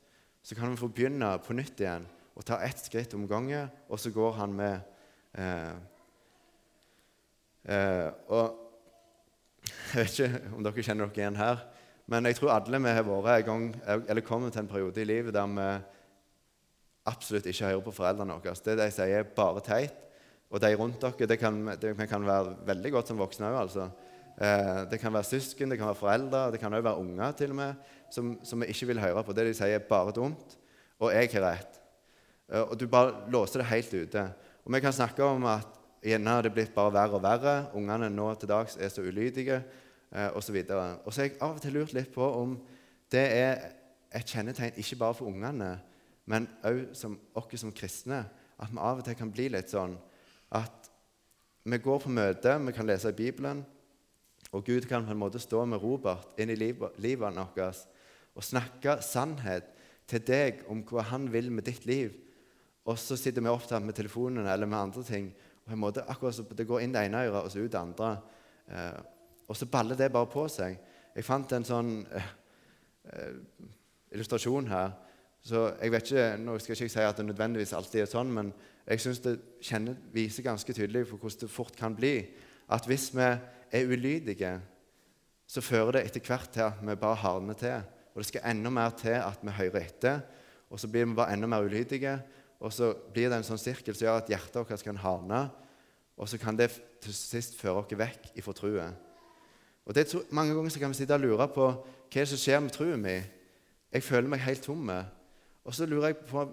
så 0.43 0.55
kan 0.55 0.71
vi 0.71 0.79
få 0.81 0.89
begynne 0.93 1.33
på 1.43 1.57
nytt 1.57 1.81
igjen 1.81 2.07
og 2.37 2.45
ta 2.45 2.59
ett 2.61 2.79
skritt 2.85 3.15
om 3.17 3.25
gangen, 3.29 3.71
og 3.89 4.01
så 4.01 4.13
går 4.13 4.35
han 4.37 4.53
med. 4.53 4.81
Eh, 5.33 5.75
eh, 7.73 8.09
og 8.29 8.63
Jeg 9.97 10.05
vet 10.05 10.19
ikke 10.21 10.55
om 10.55 10.63
dere 10.63 10.83
kjenner 10.85 11.09
dere 11.09 11.23
igjen 11.23 11.39
her, 11.41 11.63
men 12.07 12.29
jeg 12.29 12.37
tror 12.39 12.53
alle 12.55 12.79
vi 12.85 12.93
har 12.95 13.07
vært 13.07 13.41
en 13.41 13.47
gang, 13.49 13.65
eller 14.07 14.23
kommet 14.23 14.55
til 14.55 14.63
en 14.63 14.69
periode 14.71 15.03
i 15.03 15.07
livet 15.09 15.35
der 15.35 15.49
vi 15.51 15.65
absolutt 17.07 17.49
ikke 17.51 17.71
hører 17.71 17.83
på 17.87 17.95
foreldrene 17.97 18.37
våre. 18.37 18.55
Det 18.55 18.77
de 18.79 18.87
sier, 18.95 19.23
er 19.25 19.33
bare 19.35 19.63
teit. 19.65 20.03
Og 20.51 20.63
de 20.63 20.71
rundt 20.79 21.03
dere 21.03 21.27
det 21.27 21.39
kan, 21.41 21.59
kan 22.07 22.27
være 22.27 22.55
veldig 22.69 22.93
godt 22.95 23.11
som 23.11 23.19
voksne 23.19 23.49
òg. 23.51 23.59
Altså. 23.65 23.89
Eh, 24.37 24.83
det 24.91 24.99
kan 25.01 25.15
være 25.15 25.25
søsken, 25.25 25.71
det 25.71 25.79
kan 25.81 25.89
være 25.89 26.01
foreldre, 26.01 26.51
det 26.53 26.61
kan 26.61 26.73
også 26.73 26.85
være 26.85 27.01
unger 27.01 27.33
til 27.39 27.55
og 27.55 27.57
med, 27.57 27.87
som, 28.13 28.35
som 28.45 28.61
vi 28.61 28.69
ikke 28.73 28.91
vil 28.93 29.01
høre 29.01 29.25
på. 29.25 29.33
Det 29.33 29.47
de 29.49 29.55
sier, 29.57 29.79
er 29.79 29.89
bare 29.89 30.13
dumt, 30.13 30.59
og 31.01 31.13
jeg 31.15 31.31
har 31.33 31.47
rett. 31.47 31.81
Eh, 32.53 32.61
og 32.61 32.77
du 32.81 32.87
bare 32.91 33.31
låser 33.33 33.63
det 33.63 33.71
helt 33.71 33.95
ute. 33.95 34.27
Og 34.65 34.75
vi 34.75 34.83
kan 34.85 34.93
snakke 34.93 35.25
om 35.25 35.47
at 35.49 35.81
gjerne 36.05 36.37
har 36.37 36.45
det 36.45 36.53
blitt 36.53 36.75
bare 36.75 36.93
verre 36.93 37.17
og 37.17 37.25
verre. 37.25 37.57
Ungene 37.79 38.11
nå 38.13 38.29
til 38.37 38.51
dags 38.51 38.77
er 38.77 38.93
så 38.93 39.05
ulydige, 39.07 39.63
eh, 40.13 40.29
osv. 40.37 40.59
Og 41.05 41.13
så 41.13 41.23
har 41.23 41.31
jeg 41.31 41.39
av 41.41 41.57
og 41.57 41.63
til 41.63 41.79
lurt 41.79 41.95
litt 41.97 42.13
på 42.15 42.29
om 42.43 42.59
det 43.13 43.25
er 43.33 43.71
et 44.17 44.27
kjennetegn 44.27 44.77
ikke 44.81 44.99
bare 45.01 45.17
for 45.17 45.31
ungene, 45.31 45.79
men 46.27 46.49
òg 46.67 46.91
som 46.97 47.17
oss 47.39 47.61
som 47.61 47.73
kristne, 47.73 48.25
at 48.59 48.73
vi 48.73 48.79
av 48.81 49.01
og 49.01 49.05
til 49.05 49.17
kan 49.19 49.31
bli 49.31 49.49
litt 49.53 49.71
sånn 49.71 49.95
at 50.57 50.91
vi 51.67 51.79
går 51.83 52.01
på 52.03 52.11
møte, 52.11 52.55
vi 52.67 52.75
kan 52.75 52.87
lese 52.87 53.11
i 53.11 53.17
Bibelen, 53.17 53.65
og 54.53 54.65
Gud 54.65 54.87
kan 54.89 55.05
på 55.07 55.13
en 55.13 55.21
måte 55.21 55.41
stå 55.43 55.65
med 55.65 55.83
Robert 55.83 56.39
inn 56.39 56.51
i 56.51 56.59
livet, 56.59 56.99
vårt 57.21 57.87
og 58.37 58.45
snakke 58.45 58.99
sannhet 59.03 59.73
til 60.07 60.23
deg 60.23 60.63
om 60.71 60.83
hva 60.87 61.03
han 61.11 61.27
vil 61.33 61.51
med 61.51 61.65
ditt 61.67 61.87
liv. 61.89 62.13
Og 62.87 62.99
så 63.01 63.17
sitter 63.19 63.43
vi 63.43 63.51
opptatt 63.51 63.83
med 63.83 63.97
telefonene 63.97 64.53
eller 64.53 64.67
med 64.67 64.79
andre 64.79 65.03
ting. 65.03 65.33
og 65.65 65.71
på 65.71 65.73
en 65.73 65.79
måte 65.79 66.05
akkurat 66.09 66.35
så 66.35 66.43
Det 66.43 66.67
går 66.67 66.81
inn 66.81 66.93
det 66.93 67.07
ene 67.07 67.27
øret 67.27 67.45
og 67.45 67.51
så 67.51 67.59
ut 67.59 67.73
det 67.73 67.79
andre. 67.79 68.19
Eh, 68.71 69.01
og 69.49 69.57
så 69.57 69.67
baller 69.67 69.97
det 69.97 70.13
bare 70.13 70.27
på 70.27 70.49
seg. 70.49 70.79
Jeg 71.17 71.25
fant 71.25 71.53
en 71.53 71.65
sånn 71.65 72.07
eh, 72.13 72.23
eh 73.13 73.35
illustrasjon 74.13 74.69
her 74.69 74.93
så 75.47 75.69
jeg 75.79 75.93
vet 75.93 76.11
ikke, 76.11 76.37
Nå 76.43 76.59
skal 76.59 76.73
jeg 76.73 76.89
ikke 76.89 76.93
si 76.93 77.05
at 77.07 77.19
det 77.19 77.27
nødvendigvis 77.27 77.73
alltid 77.73 78.01
er 78.03 78.11
sånn, 78.11 78.33
men 78.35 78.53
jeg 78.87 79.03
syns 79.03 79.21
det 79.23 79.37
kjenner, 79.63 79.95
viser 80.15 80.43
ganske 80.43 80.75
tydelig 80.75 81.05
for 81.07 81.23
hvordan 81.23 81.41
det 81.41 81.51
fort 81.51 81.77
kan 81.79 81.95
bli. 81.95 82.15
At 82.71 82.87
hvis 82.87 83.13
vi 83.15 83.29
er 83.73 83.91
ulydige, 83.91 84.55
så 85.47 85.63
fører 85.63 85.99
det 85.99 86.07
etter 86.07 86.25
hvert 86.27 86.51
til 86.53 86.67
at 86.67 86.81
vi 86.83 86.97
bare 86.99 87.21
hardner 87.23 87.59
til. 87.59 87.85
Og 88.15 88.23
det 88.23 88.31
skal 88.31 88.49
enda 88.51 88.71
mer 88.73 88.95
til 88.99 89.19
at 89.19 89.43
vi 89.43 89.55
hører 89.55 89.83
etter, 89.83 90.21
og 90.71 90.81
så 90.81 90.89
blir 90.91 91.05
vi 91.07 91.15
bare 91.15 91.35
enda 91.37 91.47
mer 91.47 91.65
ulydige. 91.67 92.17
Og 92.61 92.73
så 92.73 92.95
blir 93.13 93.29
det 93.29 93.37
en 93.37 93.47
sånn 93.47 93.61
sirkel 93.61 93.95
som 93.95 94.07
gjør 94.07 94.23
at 94.23 94.31
hjertet 94.33 94.57
vårt 94.57 94.85
kan 94.85 94.99
hardne. 95.03 95.43
Og 96.17 96.29
så 96.29 96.39
kan 96.41 96.57
det 96.57 96.71
til 97.05 97.15
sist 97.15 97.59
føre 97.61 97.83
oss 97.83 97.93
vekk 97.93 98.31
ifra 98.41 98.55
trua. 98.57 98.87
Og 99.87 99.95
det, 99.95 100.09
Mange 100.31 100.55
ganger 100.55 100.79
kan 100.81 100.91
vi 100.91 100.99
sitte 100.99 101.15
og 101.15 101.21
lure 101.21 101.47
på 101.53 101.69
hva 101.69 102.23
er 102.23 102.31
som 102.31 102.41
skjer 102.41 102.63
med 102.65 102.73
trua 102.75 102.97
mi. 102.97 103.19
Jeg 103.93 104.03
føler 104.03 104.29
meg 104.29 104.43
helt 104.47 104.65
tom. 104.65 104.89
Og 105.65 105.75
så 105.75 105.87
lurer 105.87 106.15
jeg 106.15 106.25
på 106.27 106.47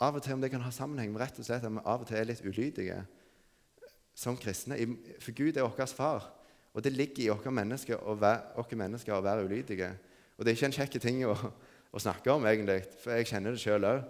av 0.00 0.16
og 0.16 0.22
til 0.24 0.34
om 0.34 0.40
det 0.40 0.50
kan 0.50 0.64
ha 0.64 0.72
sammenheng 0.72 1.12
med 1.12 1.20
rett 1.20 1.38
og 1.38 1.44
slett 1.44 1.64
at 1.64 1.72
vi 1.72 1.82
av 1.84 2.02
og 2.02 2.08
til 2.08 2.16
er 2.16 2.28
litt 2.30 2.44
ulydige 2.44 3.02
som 4.16 4.38
kristne. 4.40 4.78
For 5.20 5.36
Gud 5.36 5.58
er 5.58 5.66
vår 5.66 5.92
far, 5.92 6.30
og 6.74 6.84
det 6.84 6.92
ligger 6.92 7.24
i 7.24 7.30
oss 7.30 7.46
mennesker 7.50 7.98
mennesker 8.78 9.14
å 9.14 9.24
være 9.24 9.44
ulydige. 9.44 9.90
Og 10.38 10.44
det 10.44 10.52
er 10.52 10.56
ikke 10.56 10.68
en 10.70 10.78
kjekk 10.78 11.00
ting 11.02 11.24
å, 11.26 11.34
å, 11.34 11.98
snakke 11.98 12.30
om, 12.32 12.46
egentlig, 12.46 12.84
for 13.02 13.12
jeg 13.16 13.28
kjenner 13.32 13.56
det 13.56 13.62
sjøl 13.62 13.84
òg. 13.84 14.04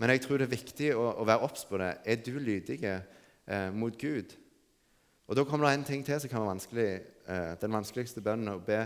Men 0.00 0.12
jeg 0.12 0.24
tror 0.24 0.40
det 0.40 0.48
er 0.48 0.56
viktig 0.56 0.88
å, 0.96 1.04
å 1.22 1.26
være 1.28 1.44
obs 1.46 1.64
på 1.68 1.78
det. 1.80 1.92
Er 2.04 2.20
du 2.24 2.32
lydig 2.40 2.80
eh, 2.84 3.70
mot 3.72 3.94
Gud? 4.00 4.34
Og 5.26 5.36
Da 5.36 5.44
kommer 5.44 5.68
det 5.68 5.74
en 5.78 5.86
ting 5.88 6.04
til 6.04 6.20
som 6.20 6.30
kan 6.30 6.42
være 6.42 6.54
vanskelig. 6.54 6.88
Eh, 7.26 7.52
den 7.60 7.76
vanskeligste 7.76 8.24
bønnen 8.24 8.54
å 8.54 8.62
be 8.64 8.80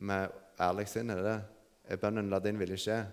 med 0.00 0.32
ærlig 0.60 0.86
sinn 0.90 1.10
er 1.10 1.22
det. 1.24 1.38
er 1.90 1.96
bønnen 1.96 2.30
'La 2.30 2.38
din 2.38 2.58
vilje 2.58 2.76
skje'. 2.76 3.04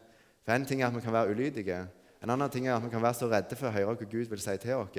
For 0.45 0.53
En 0.53 0.65
ting 0.65 0.81
er 0.81 0.87
at 0.87 0.95
vi 0.95 1.01
kan 1.01 1.13
være 1.13 1.31
ulydige. 1.31 1.87
En 2.23 2.29
annen 2.29 2.49
ting 2.49 2.67
er 2.67 2.75
at 2.75 2.83
vi 2.83 2.89
kan 2.89 3.01
være 3.01 3.13
så 3.13 3.29
redde 3.29 3.55
for 3.55 3.67
å 3.67 3.71
høre 3.71 3.85
hva 3.85 4.05
Gud 4.05 4.29
vil 4.29 4.39
si 4.39 4.57
til 4.57 4.75
oss, 4.75 4.97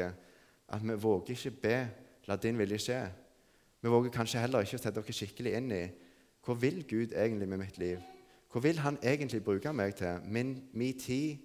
at 0.68 0.82
vi 0.82 0.94
våger 0.94 1.30
ikke 1.30 1.50
be 1.50 1.88
'la 2.26 2.36
din 2.36 2.58
vilje 2.58 2.78
skje'. 2.78 3.27
Vi 3.80 3.90
våger 3.92 4.10
kanskje 4.10 4.40
heller 4.42 4.66
ikke 4.66 4.78
å 4.78 4.82
sette 4.82 5.02
oss 5.02 5.18
skikkelig 5.20 5.54
inn 5.58 5.74
i 5.74 5.82
hva 6.46 6.54
vil 6.56 6.80
Gud 6.88 7.12
egentlig 7.12 7.48
med 7.50 7.60
mitt 7.60 7.78
liv? 7.78 8.00
Hva 8.48 8.62
vil 8.64 8.78
Han 8.80 8.96
egentlig 9.02 9.42
bruke 9.44 9.72
meg 9.72 9.94
til? 9.98 10.20
Min, 10.24 10.54
min 10.72 10.98
tid, 10.98 11.38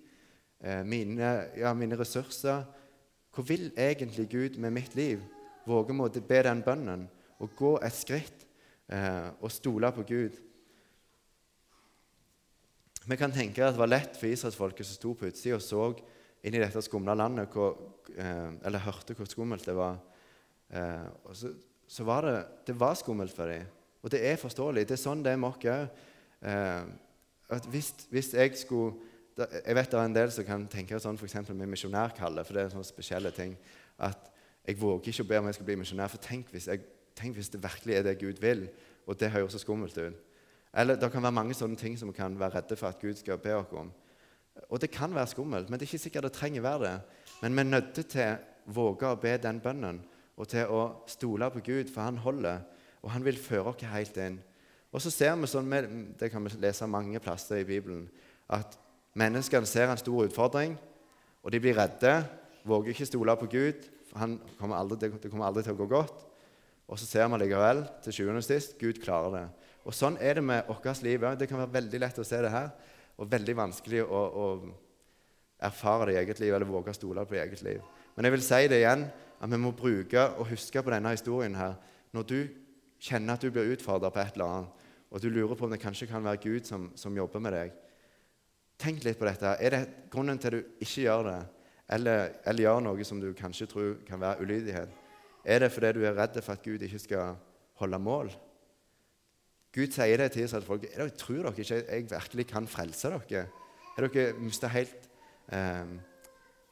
eh, 0.61 0.83
mine, 0.83 1.31
ja, 1.57 1.73
mine, 1.73 1.99
ressurser. 1.99 2.63
Hva 3.35 3.43
vil 3.43 3.71
egentlig 3.77 4.29
Gud 4.29 4.57
med 4.57 4.71
mitt 4.71 4.95
liv? 4.95 5.19
Våge 5.67 5.93
å 5.93 6.09
be 6.27 6.43
den 6.43 6.63
bønnen 6.63 7.09
og 7.39 7.55
gå 7.55 7.77
et 7.83 7.93
skritt 7.93 8.47
eh, 8.87 9.29
og 9.41 9.51
stole 9.51 9.91
på 9.91 10.03
Gud. 10.07 10.39
Vi 13.05 13.15
kan 13.19 13.31
tenke 13.31 13.65
at 13.65 13.75
det 13.75 13.81
var 13.81 13.91
lett 13.91 14.15
for 14.15 14.31
israelsfolket 14.31 14.87
som 14.87 14.95
sto 14.95 15.13
på 15.13 15.27
utsida 15.27 15.57
og 15.57 15.61
så 15.61 15.89
inn 16.43 16.55
i 16.55 16.61
dette 16.61 16.81
skumle 16.83 17.15
landet, 17.15 17.51
hvor, 17.51 17.75
eh, 18.15 18.51
eller 18.63 18.79
hørte 18.79 19.15
hvor 19.15 19.27
skummelt 19.27 19.65
det 19.65 19.75
var. 19.75 19.99
Eh, 20.71 21.07
og 21.25 21.35
så, 21.35 21.51
så, 21.87 22.03
var 22.07 22.27
det, 22.27 22.35
det 22.67 22.75
var 22.79 22.97
skummelt 22.99 23.35
for 23.35 23.49
dem. 23.49 23.65
Og 24.03 24.11
det 24.11 24.19
er 24.27 24.39
forståelig. 24.39 24.87
Det 24.87 24.97
er 24.97 25.03
sånn 25.03 25.23
det 25.23 25.31
er 25.31 25.39
med 25.39 25.49
oss 25.49 25.65
òg. 25.71 26.03
Eh, 26.43 27.59
hvis, 27.71 27.93
hvis, 28.09 28.33
jeg 28.33 28.55
skulle 28.57 28.93
Jeg 29.37 29.75
vet 29.75 29.91
det 29.91 29.97
er 29.97 30.05
en 30.05 30.13
del 30.13 30.31
som 30.31 30.45
kan 30.45 30.65
tenke 30.69 30.99
sånn 31.01 31.17
f.eks. 31.17 31.39
med 31.49 31.69
misjonærkallet, 31.71 32.45
for 32.45 32.53
det 32.53 32.63
er 32.63 32.73
sånne 32.75 32.85
spesielle 32.85 33.31
ting. 33.33 33.55
At 33.97 34.29
jeg 34.67 34.77
våger 34.77 35.09
ikke 35.09 35.25
å 35.25 35.29
be 35.31 35.39
om 35.39 35.47
jeg 35.49 35.57
skal 35.57 35.65
bli 35.65 35.77
misjonær, 35.81 36.11
for 36.13 36.21
tenk 36.21 36.51
hvis 36.53 36.67
jeg 36.69 36.83
tenk 37.17 37.37
hvis 37.37 37.49
det 37.49 37.63
virkelig 37.63 37.95
er 37.97 38.05
det 38.05 38.19
Gud 38.21 38.41
vil, 38.41 38.67
og 39.07 39.17
det 39.19 39.31
høres 39.33 39.55
så 39.55 39.61
skummelt 39.61 39.97
ut. 39.97 40.21
Eller 40.73 40.97
det 40.97 41.11
kan 41.11 41.23
være 41.23 41.37
mange 41.37 41.57
sånne 41.57 41.77
ting 41.77 41.97
som 41.97 42.09
vi 42.09 42.17
kan 42.17 42.37
være 42.39 42.59
redde 42.59 42.77
for 42.77 42.89
at 42.89 43.01
Gud 43.01 43.17
skal 43.19 43.41
be 43.41 43.53
oss 43.55 43.73
om. 43.77 43.91
Og 44.69 44.81
det 44.81 44.91
kan 44.93 45.13
være 45.13 45.33
skummelt, 45.33 45.69
men 45.69 45.79
det 45.79 45.85
er 45.85 45.93
ikke 45.93 46.05
sikkert 46.05 46.29
det 46.29 46.33
trenger 46.37 46.65
være 46.65 46.85
det. 46.85 46.95
Men 47.41 47.53
vi 47.53 47.59
er 47.59 47.69
nødt 47.69 47.93
til 47.93 48.23
å 48.25 48.73
våge 48.73 49.09
å 49.09 49.19
be 49.19 49.35
den 49.41 49.61
bønnen 49.61 50.01
og 50.37 50.49
til 50.49 50.69
å 50.69 50.83
stole 51.09 51.49
på 51.53 51.61
Gud, 51.65 51.91
for 51.93 52.01
han 52.05 52.17
holder, 52.17 52.63
og 53.03 53.11
han 53.13 53.25
vil 53.25 53.37
føre 53.37 53.73
oss 53.73 53.85
helt 53.91 54.17
inn. 54.17 54.39
Og 54.93 55.01
så 55.01 55.11
ser 55.11 55.35
vi 55.35 55.49
sånn, 55.49 55.69
Det 56.17 56.31
kan 56.31 56.43
vi 56.43 56.49
lese 56.61 56.87
mange 56.87 57.19
plasser 57.19 57.61
i 57.61 57.65
Bibelen, 57.65 58.09
at 58.49 58.77
menneskene 59.15 59.65
ser 59.65 59.89
en 59.89 59.97
stor 59.97 60.25
utfordring, 60.25 60.77
og 61.43 61.51
de 61.51 61.59
blir 61.59 61.75
redde, 61.75 62.25
våger 62.63 62.93
ikke 62.93 63.05
stole 63.05 63.35
på 63.35 63.49
Gud. 63.49 63.89
for 64.09 64.39
kommer 64.59 64.77
aldri, 64.77 65.09
Det 65.09 65.31
kommer 65.31 65.45
aldri 65.45 65.63
til 65.63 65.73
å 65.73 65.77
gå 65.77 65.87
godt. 65.87 66.25
Og 66.87 66.99
så 66.99 67.05
ser 67.05 67.27
vi 67.27 67.37
likevel 67.37 67.87
til 68.03 68.13
sjuende 68.13 68.37
og 68.37 68.43
sist 68.43 68.77
Gud 68.77 69.01
klarer 69.01 69.31
det. 69.31 69.49
Og 69.85 69.93
Sånn 69.93 70.17
er 70.21 70.35
det 70.35 70.43
med 70.43 70.63
vårt 70.67 71.01
liv 71.03 71.19
òg. 71.19 71.37
Det 71.39 71.49
kan 71.49 71.57
være 71.57 71.73
veldig 71.73 71.99
lett 71.99 72.19
å 72.19 72.23
se 72.23 72.41
det 72.41 72.51
her, 72.51 72.71
og 73.17 73.31
veldig 73.31 73.55
vanskelig 73.55 74.03
å, 74.03 74.21
å 74.43 74.45
erfare 75.59 76.05
det 76.05 76.13
i 76.13 76.19
eget 76.21 76.39
liv 76.39 76.53
eller 76.53 76.65
våge 76.65 76.91
å 76.91 76.93
stole 76.93 77.25
på 77.25 77.33
det 77.33 77.39
i 77.39 77.43
eget 77.47 77.63
liv. 77.63 77.81
Men 78.15 78.25
jeg 78.25 78.31
vil 78.31 78.45
si 78.45 78.67
det 78.67 78.79
igjen, 78.81 79.07
at 79.43 79.51
vi 79.51 79.59
må 79.59 79.73
bruke 79.75 80.21
og 80.39 80.47
huske 80.47 80.81
på 80.83 80.91
denne 80.93 81.11
historien 81.11 81.55
her. 81.59 81.73
Når 82.15 82.27
du 82.29 82.37
kjenner 83.03 83.35
at 83.35 83.43
du 83.43 83.51
blir 83.51 83.73
utfordra 83.73 84.11
på 84.13 84.21
et 84.21 84.37
eller 84.37 84.51
annet, 84.51 84.85
og 85.11 85.21
du 85.21 85.27
lurer 85.29 85.57
på 85.59 85.67
om 85.67 85.73
det 85.73 85.81
kanskje 85.83 86.07
kan 86.07 86.23
være 86.23 86.39
Gud 86.41 86.63
som, 86.65 86.87
som 86.95 87.17
jobber 87.17 87.43
med 87.43 87.53
deg, 87.53 87.73
tenk 88.79 89.03
litt 89.03 89.19
på 89.19 89.27
dette. 89.27 89.51
Er 89.59 89.75
det 89.75 89.81
grunnen 90.13 90.39
til 90.39 90.47
at 90.47 90.55
du 90.55 90.79
ikke 90.81 91.03
gjør 91.03 91.27
det, 91.27 91.35
eller, 91.93 92.31
eller 92.47 92.65
gjør 92.65 92.81
noe 92.87 93.05
som 93.05 93.19
du 93.21 93.33
kanskje 93.37 93.67
tror 93.69 93.91
kan 94.07 94.23
være 94.23 94.47
ulydighet? 94.47 94.95
Er 95.43 95.59
det 95.59 95.71
fordi 95.75 95.91
du 95.97 96.01
er 96.07 96.15
redd 96.17 96.39
for 96.39 96.55
at 96.55 96.63
Gud 96.63 96.87
ikke 96.87 97.03
skal 97.03 97.35
holde 97.83 97.99
mål? 97.99 98.31
Gud 99.73 99.91
sier 99.91 100.17
det 100.21 100.31
til 100.31 100.47
folk. 100.63 100.87
Er 100.87 101.03
dere, 101.03 101.17
tror 101.19 101.49
dere 101.49 101.53
ikke 101.59 101.83
jeg 101.83 102.09
virkelig 102.09 102.47
kan 102.47 102.67
frelse 102.69 103.11
dere? 103.11 103.45
Har 103.93 104.07
dere 104.07 104.33
mista 104.39 104.71
helt, 104.71 105.09
eh, 105.51 105.95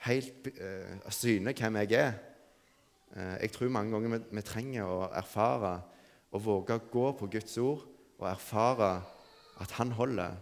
helt 0.08 0.52
eh, 0.56 1.10
syne 1.12 1.54
hvem 1.58 1.84
jeg 1.84 1.98
er? 2.00 2.20
Eh, 3.16 3.38
jeg 3.44 3.52
tror 3.52 3.74
mange 3.74 3.92
ganger 3.92 4.14
vi, 4.16 4.22
vi, 4.38 4.44
trenger 4.46 4.88
å 4.88 5.00
erfare 5.10 5.74
og 6.32 6.44
våge 6.46 6.78
å 6.78 6.86
gå 6.92 7.08
på 7.20 7.28
Guds 7.34 7.58
ord 7.60 7.84
og 8.22 8.28
erfare 8.30 8.94
at 9.62 9.76
Han 9.80 9.92
holder. 9.98 10.38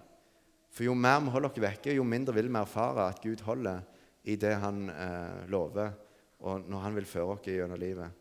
For 0.70 0.86
jo 0.86 0.94
mer 0.94 1.18
vi 1.24 1.34
holder 1.34 1.50
oss 1.50 1.64
vekke, 1.64 1.96
jo 1.98 2.06
mindre 2.06 2.36
vil 2.38 2.52
vi 2.52 2.60
erfare 2.60 3.10
at 3.10 3.24
Gud 3.24 3.42
holder 3.48 3.82
i 4.24 4.38
det 4.38 4.54
Han 4.62 4.86
eh, 4.94 5.50
lover, 5.50 5.96
og 6.46 6.70
når 6.70 6.86
Han 6.86 7.00
vil 7.00 7.10
føre 7.10 7.34
oss 7.34 7.48
gjennom 7.48 7.82
livet. 7.82 8.20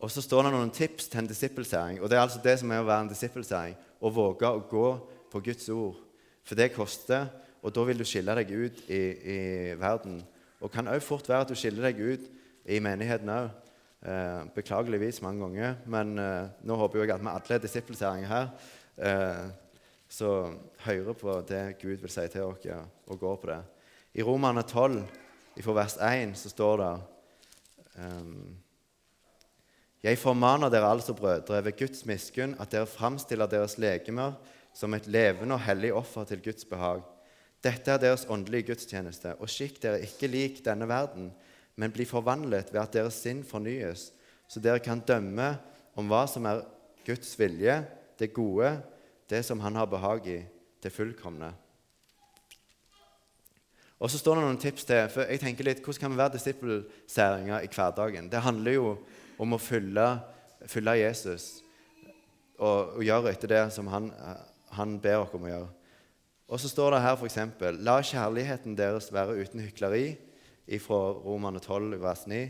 Og 0.00 0.10
så 0.10 0.22
står 0.24 0.46
det 0.46 0.52
noen 0.54 0.72
tips 0.72 1.10
til 1.12 1.20
en 1.20 1.28
disippelsering. 1.28 2.00
Og 2.00 2.08
det 2.08 2.16
er 2.16 2.24
altså 2.24 2.40
det 2.42 2.56
som 2.58 2.70
er 2.72 2.80
å 2.80 2.88
være 2.88 3.04
en 3.04 3.12
disippelsering. 3.12 3.74
Å 4.00 4.08
våge 4.08 4.48
å 4.48 4.62
gå 4.64 4.86
på 5.30 5.42
Guds 5.44 5.68
ord. 5.74 5.98
For 6.40 6.56
det 6.56 6.70
koster, 6.72 7.28
og 7.60 7.74
da 7.76 7.84
vil 7.84 8.00
du 8.00 8.06
skille 8.08 8.32
deg 8.38 8.48
ut 8.48 8.80
i, 8.88 9.00
i 9.04 9.40
verden. 9.76 10.22
Og 10.64 10.72
kan 10.72 10.88
òg 10.88 11.04
fort 11.04 11.28
være 11.28 11.44
at 11.44 11.52
du 11.52 11.58
skiller 11.58 11.90
deg 11.90 12.00
ut 12.00 12.30
i 12.64 12.80
menigheten 12.82 13.32
òg. 13.32 13.50
Eh, 14.00 14.44
beklageligvis 14.54 15.20
mange 15.22 15.44
ganger. 15.44 15.74
Men 15.86 16.14
eh, 16.18 16.46
nå 16.64 16.76
håper 16.80 17.02
jeg 17.02 17.12
at 17.12 17.20
vi 17.20 17.32
alle 17.32 17.56
er 17.56 17.64
disiplisering 17.64 18.24
her. 18.28 18.46
Eh, 18.96 19.50
så 20.08 20.30
hører 20.86 21.12
på 21.14 21.34
det 21.48 21.76
Gud 21.82 22.00
vil 22.00 22.10
si 22.10 22.24
til 22.32 22.48
oss, 22.48 22.64
og 23.06 23.20
går 23.20 23.36
på 23.36 23.50
det. 23.52 23.60
I 24.14 24.24
Romerne 24.26 24.62
12, 24.62 25.04
fra 25.60 25.74
vers 25.76 25.96
1, 26.00 26.32
så 26.40 26.48
står 26.50 26.80
det 26.80 26.90
jeg 30.00 30.16
formaner 30.18 30.70
dere 30.72 30.88
altså, 30.88 31.12
brødre, 31.12 31.60
ved 31.64 31.76
Guds 31.76 32.06
miskunn, 32.08 32.54
at 32.58 32.72
dere 32.72 32.88
framstiller 32.88 33.46
deres 33.46 33.76
legemer 33.78 34.32
som 34.74 34.94
et 34.96 35.06
levende 35.06 35.54
og 35.54 35.60
hellig 35.66 35.92
offer 35.92 36.24
til 36.24 36.40
Guds 36.42 36.64
behag. 36.64 37.02
Dette 37.60 37.92
er 37.92 38.00
deres 38.00 38.24
åndelige 38.30 38.70
gudstjeneste, 38.70 39.34
og 39.36 39.50
skikk 39.52 39.82
dere 39.82 40.00
ikke 40.06 40.30
lik 40.32 40.62
denne 40.64 40.88
verden, 40.88 41.28
men 41.80 41.92
bli 41.94 42.04
forvandlet 42.04 42.74
ved 42.74 42.82
at 42.82 42.92
deres 42.92 43.16
sinn 43.22 43.40
fornyes, 43.46 44.10
så 44.50 44.60
dere 44.60 44.82
kan 44.84 45.00
dømme 45.00 45.54
om 45.96 46.10
hva 46.10 46.26
som 46.28 46.44
er 46.50 46.60
Guds 47.06 47.32
vilje, 47.40 47.80
det 48.20 48.34
gode, 48.36 48.74
det 49.30 49.40
som 49.46 49.60
Han 49.64 49.78
har 49.78 49.88
behag 49.88 50.26
i, 50.28 50.40
det 50.82 50.92
fullkomne. 50.92 51.52
Og 54.00 54.10
så 54.10 54.18
står 54.20 54.36
det 54.36 54.44
noen 54.44 54.60
tips 54.60 54.84
til. 54.88 55.08
for 55.08 55.28
jeg 55.28 55.40
tenker 55.40 55.64
litt, 55.64 55.82
Hvordan 55.84 56.00
kan 56.00 56.12
vi 56.12 56.20
være 56.20 56.36
disippelseringer 56.36 57.64
i 57.64 57.68
hverdagen? 57.68 58.30
Det 58.30 58.40
handler 58.40 58.72
jo 58.72 58.96
om 59.38 59.52
å 59.52 59.58
følge, 59.58 60.06
følge 60.66 60.96
Jesus 61.00 61.62
og, 62.58 62.96
og, 62.96 63.04
gjøre 63.04 63.32
etter 63.32 63.48
det 63.48 63.72
som 63.72 63.86
han, 63.88 64.10
han 64.72 64.98
ber 65.00 65.24
oss 65.24 65.34
om 65.36 65.44
å 65.44 65.52
gjøre. 65.52 65.68
Og 66.48 66.60
så 66.60 66.68
står 66.68 66.92
det 66.92 67.04
her 67.04 67.16
f.eks.: 67.16 67.38
La 67.80 68.00
kjærligheten 68.02 68.76
deres 68.76 69.12
være 69.12 69.36
uten 69.36 69.60
hykleri, 69.60 70.18
fra 70.78 71.00
Romane 71.24 71.58
12, 71.58 71.96
vers 72.02 72.26
9. 72.30 72.44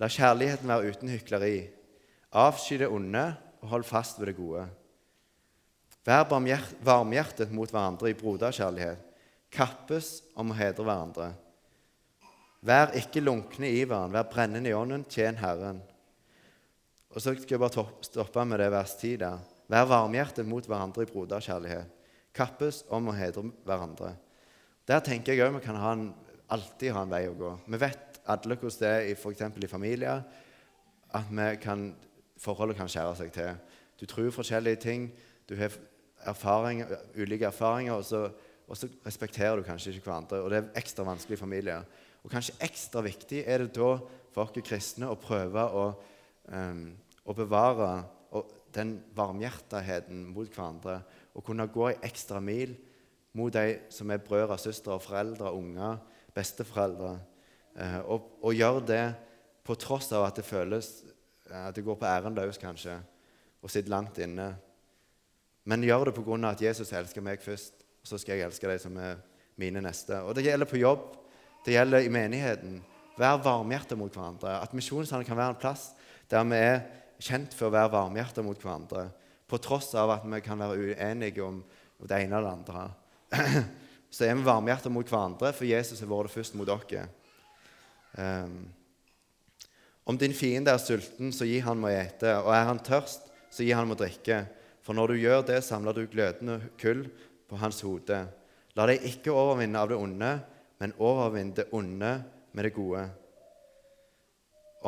La 0.00 0.08
kjærligheten 0.08 0.70
være 0.70 0.92
uten 0.94 1.10
hykleri. 1.12 1.58
Avsky 2.32 2.78
det 2.80 2.88
onde 2.88 3.24
og 3.60 3.68
hold 3.74 3.84
fast 3.84 4.20
ved 4.20 4.30
det 4.30 4.38
gode. 4.38 4.64
Vær 6.06 6.24
varmhjertet 6.30 7.52
mot 7.52 7.68
hverandre 7.68 8.08
i 8.08 8.16
broderkjærlighet. 8.16 9.04
Kappes 9.52 10.22
om 10.38 10.52
å 10.52 10.56
hedre 10.56 10.86
hverandre. 10.86 11.32
Vær 12.64 12.94
ikke 12.98 13.22
lunkne 13.22 13.68
i 13.70 13.84
hverandre, 13.84 14.16
vær 14.18 14.30
brennende 14.32 14.70
i 14.70 14.76
ånden, 14.76 15.04
tjen 15.08 15.38
Herren. 15.40 15.82
Og 17.12 17.20
så 17.20 17.34
skal 17.34 17.56
jeg 17.56 17.62
bare 17.62 17.84
stoppe 18.04 18.44
med 18.44 18.60
det 18.60 18.70
vers 18.72 18.94
10 18.98 19.20
der. 19.22 19.44
Vær 19.68 19.88
varmhjertet 19.88 20.48
mot 20.48 20.64
hverandre 20.64 21.04
i 21.04 21.10
broderkjærlighet. 21.10 21.92
Kappes 22.36 22.82
om 22.94 23.10
å 23.10 23.16
hedre 23.16 23.44
hverandre. 23.66 24.14
Der 24.88 25.02
tenker 25.04 25.34
jeg 25.34 25.44
òg 25.44 25.58
vi 25.58 25.64
kan 25.64 25.76
ha 25.80 25.92
en, 25.96 26.10
alltid 26.54 26.94
ha 26.94 27.04
en 27.04 27.12
vei 27.12 27.24
å 27.28 27.36
gå. 27.38 27.52
Vi 27.66 27.80
vet 27.80 28.20
alle 28.28 28.58
hvordan 28.58 28.82
det 28.82 28.92
er 28.92 29.14
f.eks. 29.14 29.46
i 29.64 29.70
familier, 29.70 30.22
at 31.16 31.32
kan, 31.62 31.88
forholdet 32.40 32.76
kan 32.76 32.90
skjære 32.90 33.16
seg 33.16 33.32
til. 33.32 33.56
Du 34.00 34.06
tror 34.06 34.34
forskjellige 34.34 34.82
ting, 34.84 35.08
du 35.48 35.56
har 35.56 35.72
erfaring, 36.28 36.84
ulike 37.16 37.48
erfaringer, 37.48 37.96
og 37.96 38.04
så, 38.04 38.28
og 38.68 38.76
så, 38.76 38.88
respekterer 39.06 39.56
du 39.56 39.64
kanskje 39.66 39.94
ikke 39.94 40.10
hverandre. 40.10 40.42
Og 40.44 40.52
det 40.52 40.60
er 40.60 40.70
ekstra 40.82 41.06
vanskelig 41.08 41.38
i 41.38 41.40
familier. 41.40 41.88
Og 42.22 42.30
kanskje 42.32 42.58
ekstra 42.64 43.00
viktig 43.06 43.44
er 43.46 43.64
det 43.64 43.74
da 43.78 43.94
for 44.34 44.44
oss 44.44 44.64
kristne 44.66 45.08
å 45.08 45.20
prøve 45.20 45.64
å 45.72 45.84
um, 46.52 46.88
å 47.28 47.34
bevare 47.36 47.88
den 48.76 48.98
varmhjertigheten 49.16 50.28
mot 50.32 50.48
hverandre 50.48 51.00
og 51.36 51.44
kunne 51.44 51.68
gå 51.72 51.88
en 51.90 52.06
ekstra 52.06 52.40
mil 52.44 52.74
mot 53.36 53.52
de 53.52 53.78
som 53.92 54.10
er 54.10 54.22
brødre, 54.24 54.56
søstre, 54.60 54.96
foreldre, 55.02 55.52
unger, 55.52 55.98
besteforeldre. 56.38 57.16
Eh, 57.78 58.00
og, 58.06 58.32
og 58.42 58.56
gjør 58.56 58.80
det 58.86 59.04
på 59.66 59.76
tross 59.78 60.10
av 60.16 60.28
at 60.28 60.38
det 60.38 60.46
føles 60.46 60.88
eh, 61.50 61.66
at 61.68 61.76
det 61.76 61.84
går 61.86 61.98
på 62.00 62.08
æren 62.08 62.36
løs, 62.38 62.60
kanskje, 62.60 62.96
og 63.62 63.72
sitter 63.72 63.92
langt 63.92 64.18
inne. 64.22 64.52
Men 65.68 65.84
gjør 65.84 66.08
det 66.08 66.16
på 66.16 66.24
grunn 66.26 66.46
av 66.46 66.56
at 66.56 66.64
Jesus 66.64 66.92
elsker 66.96 67.24
meg 67.24 67.42
først, 67.44 67.82
og 68.02 68.10
så 68.10 68.20
skal 68.20 68.38
jeg 68.38 68.48
elske 68.48 68.70
de 68.70 68.78
som 68.80 68.94
er 69.02 69.18
mine 69.60 69.82
neste. 69.84 70.22
Og 70.22 70.36
Det 70.38 70.46
gjelder 70.46 70.70
på 70.70 70.80
jobb, 70.80 71.10
det 71.66 71.74
gjelder 71.74 72.06
i 72.06 72.12
menigheten. 72.12 72.78
Vær 73.18 73.40
varmhjertet 73.42 73.98
mot 73.98 74.14
hverandre. 74.14 74.60
At 74.62 74.74
misjonssalen 74.78 75.26
kan 75.26 75.36
være 75.36 75.56
en 75.56 75.60
plass 75.60 75.90
der 76.30 76.44
vi 76.46 76.60
er 76.60 76.78
kjent 77.18 77.56
for 77.56 77.68
å 77.68 77.74
være 77.74 77.90
varmhjertet 77.92 78.46
mot 78.46 78.60
hverandre, 78.62 79.08
på 79.48 79.58
tross 79.64 79.90
av 79.98 80.12
at 80.12 80.26
vi 80.28 80.40
kan 80.44 80.60
være 80.60 80.76
uenige 80.76 81.42
om 81.42 81.62
det 82.04 82.20
ene 82.22 82.38
eller 82.38 82.46
det 82.46 82.54
andre. 82.54 82.84
Så 84.10 84.24
er 84.24 84.36
vi 84.36 84.46
varmhjertet 84.46 84.92
mot 84.92 85.08
hverandre, 85.08 85.52
for 85.52 85.68
Jesus 85.68 86.00
har 86.00 86.10
vært 86.10 86.32
først 86.32 86.56
mot 86.56 86.68
dere. 86.68 87.06
Um, 88.16 88.60
om 90.08 90.16
din 90.16 90.32
fiende 90.32 90.72
er 90.72 90.80
sulten, 90.80 91.32
så 91.36 91.44
gi 91.44 91.58
han 91.60 91.80
må 91.80 91.90
ete, 91.92 92.32
og 92.40 92.54
er 92.56 92.64
han 92.70 92.80
tørst, 92.80 93.28
så 93.52 93.64
gi 93.64 93.74
han 93.76 93.90
må 93.90 93.96
drikke. 93.98 94.40
For 94.80 94.96
når 94.96 95.12
du 95.12 95.20
gjør 95.20 95.42
det, 95.50 95.58
samler 95.66 95.92
du 95.92 96.06
glødende 96.08 96.62
kull 96.80 97.04
på 97.48 97.58
hans 97.60 97.82
hode. 97.84 98.22
La 98.78 98.86
deg 98.88 99.04
ikke 99.04 99.34
overvinne 99.34 99.80
av 99.82 99.90
det 99.90 99.98
onde, 100.00 100.30
men 100.80 100.94
overvinn 100.96 101.52
det 101.56 101.68
onde 101.76 102.12
med 102.56 102.64
det 102.64 102.72
gode. 102.76 103.02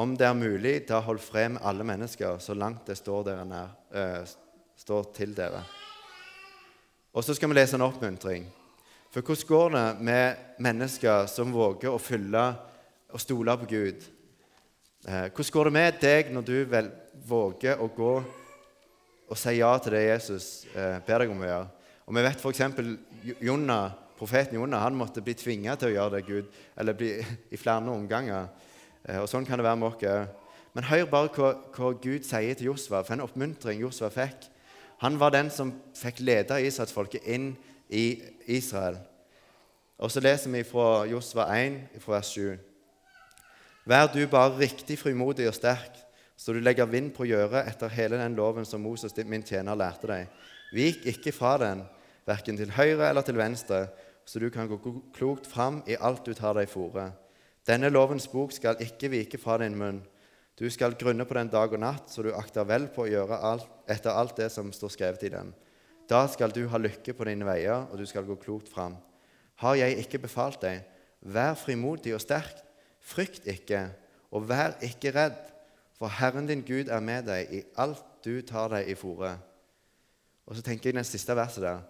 Om 0.00 0.14
det 0.16 0.28
er 0.28 0.38
mulig, 0.38 0.74
da 0.88 1.02
hold 1.04 1.20
fred 1.20 1.56
med 1.56 1.64
alle 1.66 1.84
mennesker 1.84 2.38
så 2.40 2.54
langt 2.54 2.86
det 2.86 2.96
står, 2.96 3.32
nær, 3.44 3.74
øh, 3.92 4.22
står 4.78 5.10
til 5.16 5.34
dere. 5.36 5.64
Og 7.12 7.26
så 7.26 7.34
skal 7.34 7.50
vi 7.50 7.58
lese 7.58 7.76
en 7.76 7.84
oppmuntring. 7.84 8.46
For 9.10 9.26
hvordan 9.26 9.46
går 9.48 9.72
det 9.74 10.04
med 10.06 10.42
mennesker 10.62 11.24
som 11.26 11.50
våger 11.50 11.90
å 11.90 11.98
følge 11.98 12.42
og 13.10 13.18
stole 13.18 13.56
på 13.58 13.66
Gud? 13.66 14.04
Eh, 15.02 15.24
hvordan 15.34 15.48
går 15.52 15.66
det 15.66 15.72
med 15.74 15.96
deg 15.98 16.28
når 16.30 16.44
du 16.46 16.58
vel 16.70 16.90
våger 17.26 17.80
å 17.82 17.88
gå 17.90 18.12
og 18.22 19.38
si 19.38 19.56
ja 19.56 19.72
til 19.82 19.96
det 19.96 20.04
Jesus 20.04 20.46
eh, 20.76 21.00
ber 21.02 21.24
deg 21.24 21.32
om 21.32 21.42
å 21.42 21.48
gjøre? 21.48 21.88
Og 22.06 22.14
Vi 22.14 22.22
vet 22.22 22.44
f.eks. 22.44 22.62
Jonna, 23.42 23.78
profeten 24.14 24.60
Jonah 24.60 24.84
han 24.84 24.94
måtte 24.94 25.24
bli 25.26 25.34
tvinga 25.34 25.74
til 25.74 25.90
å 25.90 25.96
gjøre 25.96 26.20
det 26.20 26.28
Gud, 26.28 26.54
eller 26.78 26.98
bli, 27.00 27.10
i 27.54 27.58
flere 27.58 27.90
omganger. 27.90 28.46
Eh, 29.08 29.18
og 29.18 29.26
Sånn 29.32 29.48
kan 29.48 29.58
det 29.58 29.66
være 29.66 29.80
med 29.80 29.88
oss. 29.90 30.38
Men 30.70 30.86
hør 30.86 31.10
bare 31.10 31.32
hva, 31.34 31.50
hva 31.74 31.90
Gud 31.98 32.22
sier 32.28 32.54
til 32.54 32.70
Josva, 32.70 33.02
for 33.02 33.18
en 33.18 33.26
oppmuntring 33.26 33.82
Josva 33.82 34.12
fikk. 34.14 34.46
Han 35.02 35.18
var 35.18 35.34
den 35.34 35.50
som 35.50 35.74
fikk 35.98 36.22
lede 36.22 36.62
israelsfolket 36.62 37.26
inn 37.26 37.56
i 37.90 38.22
Israel. 38.46 38.98
Og 40.00 40.10
så 40.10 40.22
leser 40.24 40.52
vi 40.52 40.62
fra 40.64 41.04
Josva 41.10 41.50
1, 41.58 41.80
fra 42.00 42.16
vers 42.16 42.32
7. 42.32 42.56
Vær 43.90 44.08
du 44.12 44.20
bare 44.30 44.56
riktig 44.58 44.98
frimodig 45.00 45.48
og 45.48 45.56
sterk, 45.56 45.98
så 46.36 46.54
du 46.56 46.60
legger 46.62 46.88
vind 46.88 47.10
på 47.12 47.26
å 47.26 47.28
gjøre 47.28 47.64
etter 47.68 47.92
hele 47.92 48.20
den 48.20 48.36
loven 48.38 48.64
som 48.64 48.80
Moses, 48.80 49.12
min 49.28 49.44
tjener, 49.44 49.76
lærte 49.76 50.08
deg. 50.08 50.30
Vik 50.72 51.04
ikke 51.10 51.34
fra 51.36 51.56
den, 51.60 51.82
verken 52.28 52.56
til 52.56 52.72
høyre 52.72 53.10
eller 53.10 53.26
til 53.26 53.36
venstre, 53.36 53.88
så 54.24 54.38
du 54.40 54.48
kan 54.54 54.68
gå 54.70 54.78
klokt 55.16 55.48
fram 55.50 55.82
i 55.90 55.98
alt 55.98 56.24
du 56.24 56.32
tar 56.38 56.54
deg 56.56 56.70
fore. 56.70 57.10
Denne 57.66 57.90
lovens 57.90 58.28
bok 58.30 58.54
skal 58.56 58.80
ikke 58.80 59.10
vike 59.12 59.40
fra 59.40 59.58
din 59.60 59.76
munn. 59.76 60.00
Du 60.56 60.68
skal 60.70 60.96
grunne 60.96 61.24
på 61.24 61.36
den 61.36 61.50
dag 61.52 61.72
og 61.72 61.80
natt, 61.80 62.08
så 62.12 62.22
du 62.22 62.30
akter 62.36 62.64
vel 62.68 62.88
på 62.92 63.04
å 63.04 63.10
gjøre 63.10 63.40
alt, 63.50 63.68
etter 63.88 64.14
alt 64.14 64.36
det 64.38 64.48
som 64.52 64.72
står 64.72 64.94
skrevet 64.94 65.26
i 65.28 65.32
den. 65.34 65.52
Da 66.10 66.24
skal 66.26 66.50
du 66.50 66.64
ha 66.66 66.78
lykke 66.80 67.14
på 67.14 67.26
dine 67.28 67.46
veier, 67.46 67.86
og 67.86 67.98
du 67.98 68.06
skal 68.08 68.26
gå 68.26 68.34
klokt 68.42 68.70
fram. 68.72 68.96
Har 69.62 69.76
jeg 69.78 70.00
ikke 70.02 70.18
befalt 70.24 70.58
deg? 70.64 70.82
Vær 71.22 71.54
frimodig 71.54 72.16
og 72.16 72.22
sterk. 72.24 72.64
Frykt 73.00 73.46
ikke, 73.48 73.86
og 74.34 74.48
vær 74.48 74.74
ikke 74.84 75.12
redd, 75.14 75.38
for 75.96 76.10
Herren 76.12 76.48
din 76.48 76.64
Gud 76.66 76.90
er 76.90 77.00
med 77.04 77.28
deg 77.28 77.52
i 77.54 77.62
alt 77.80 78.02
du 78.24 78.40
tar 78.46 78.72
deg 78.72 78.90
i 78.90 78.96
fore. 78.98 79.34
Og 80.48 80.56
så 80.56 80.64
tenker 80.64 80.90
jeg 80.90 80.98
den 80.98 81.06
siste 81.06 81.36
verset 81.36 81.62
der. 81.64 81.80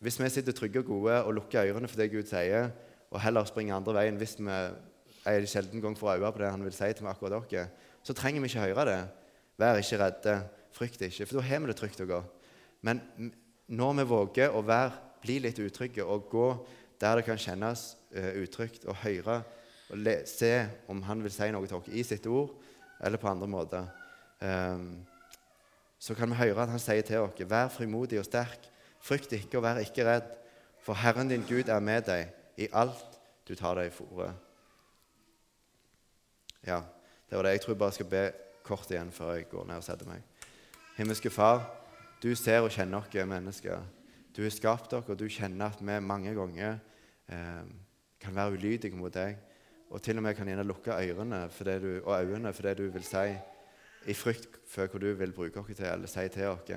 Hvis 0.00 0.18
vi 0.20 0.28
sitter 0.32 0.56
trygge 0.56 0.80
og 0.82 0.88
gode 0.88 1.16
og 1.22 1.34
lukker 1.36 1.68
ørene 1.68 1.88
for 1.88 2.00
det 2.00 2.10
Gud 2.12 2.28
sier, 2.30 2.70
og 3.10 3.20
heller 3.22 3.46
springer 3.48 3.76
andre 3.76 3.94
veien 4.00 4.18
hvis 4.20 4.36
vi 4.38 4.46
en 4.50 5.50
sjelden 5.50 5.82
gang 5.82 5.96
får 5.98 6.16
øye 6.16 6.32
på 6.32 6.42
det 6.42 6.50
han 6.50 6.64
vil 6.64 6.74
si 6.74 6.88
til 6.92 7.06
meg 7.06 7.14
akkurat 7.14 7.50
dere, 7.50 7.68
så 8.02 8.14
trenger 8.14 8.42
vi 8.42 8.50
ikke 8.50 8.66
høre 8.66 8.88
det. 8.88 8.98
Vær 9.58 9.80
ikke 9.80 10.00
redde, 10.02 10.40
frykt 10.76 11.02
ikke, 11.02 11.26
for 11.26 11.38
da 11.38 11.46
har 11.46 11.62
vi 11.62 11.70
det 11.70 11.78
trygt 11.78 12.02
og 12.04 12.12
godt. 12.14 12.35
Men 12.86 13.02
når 13.66 13.98
vi 13.98 14.06
våger 14.12 14.54
å 14.54 14.62
være 14.62 14.94
bli 15.24 15.40
litt 15.42 15.58
utrygge 15.58 16.04
og 16.06 16.28
gå 16.30 16.46
der 17.00 17.18
det 17.18 17.26
kan 17.26 17.40
kjennes 17.40 17.96
uh, 18.14 18.32
utrygt, 18.40 18.86
og 18.86 19.00
høre 19.02 19.40
og 19.90 20.08
se 20.26 20.52
om 20.90 21.02
han 21.06 21.22
vil 21.22 21.34
si 21.34 21.50
noe 21.54 21.68
til 21.68 21.78
oss 21.78 21.90
i 21.92 22.02
sitt 22.06 22.26
ord 22.26 22.54
eller 23.04 23.20
på 23.20 23.28
andre 23.30 23.48
måter. 23.50 23.90
Um, 24.40 25.04
så 25.98 26.14
kan 26.14 26.30
vi 26.30 26.38
høre 26.40 26.62
at 26.62 26.72
han 26.72 26.82
sier 26.82 27.04
til 27.06 27.22
oss, 27.24 27.44
vær 27.48 27.68
frimodig 27.72 28.18
og 28.20 28.26
sterk. 28.26 28.66
Frykt 29.02 29.32
ikke 29.36 29.60
og 29.60 29.66
vær 29.66 29.82
ikke 29.82 30.06
redd, 30.06 30.32
for 30.82 30.98
Herren 30.98 31.30
din 31.30 31.44
Gud 31.46 31.68
er 31.68 31.82
med 31.82 32.06
deg 32.08 32.32
i 32.62 32.68
alt 32.72 33.18
du 33.46 33.54
tar 33.54 33.78
deg 33.78 33.90
i 33.90 33.94
fore. 33.94 34.32
Ja, 36.66 36.80
det 37.30 37.38
var 37.38 37.46
det. 37.46 37.56
Jeg 37.56 37.62
tror 37.62 37.74
jeg 37.74 37.78
bare 37.78 37.94
skal 37.94 38.10
be 38.10 38.24
kort 38.66 38.90
igjen 38.90 39.12
før 39.14 39.36
jeg 39.36 39.48
går 39.50 39.66
ned 39.68 39.78
og 39.78 39.86
setter 39.86 40.08
meg. 40.08 40.22
Himmelske 40.96 41.30
Far, 41.30 41.62
du 42.26 42.34
ser 42.34 42.64
og 42.64 42.72
kjenner 42.74 43.04
oss 43.04 43.12
mennesker. 43.14 43.82
Du 44.34 44.42
har 44.42 44.50
skapt 44.50 44.90
dere, 44.90 45.04
og 45.06 45.18
du 45.18 45.28
kjenner 45.30 45.70
at 45.70 45.80
vi 45.80 45.98
mange 46.02 46.32
ganger 46.34 46.78
eh, 47.30 47.68
kan 48.20 48.34
være 48.34 48.56
ulydige 48.58 48.96
mot 48.98 49.14
deg. 49.14 49.36
Og 49.90 50.02
til 50.02 50.18
og 50.18 50.24
med 50.26 50.34
kan 50.34 50.48
gjerne 50.48 50.66
lukke 50.66 50.90
ørene 50.90 51.46
du, 51.80 52.02
og 52.04 52.24
øynene 52.24 52.52
for 52.52 52.62
det 52.62 52.78
du 52.78 52.90
vil 52.90 53.04
si, 53.04 53.36
i 54.06 54.14
frykt 54.14 54.58
for 54.66 54.90
hva 54.90 54.98
du 54.98 55.12
vil 55.14 55.32
bruke 55.32 55.60
oss 55.60 55.70
til 55.76 55.86
eller 55.86 56.10
si 56.10 56.26
til 56.28 56.50
oss. 56.50 56.74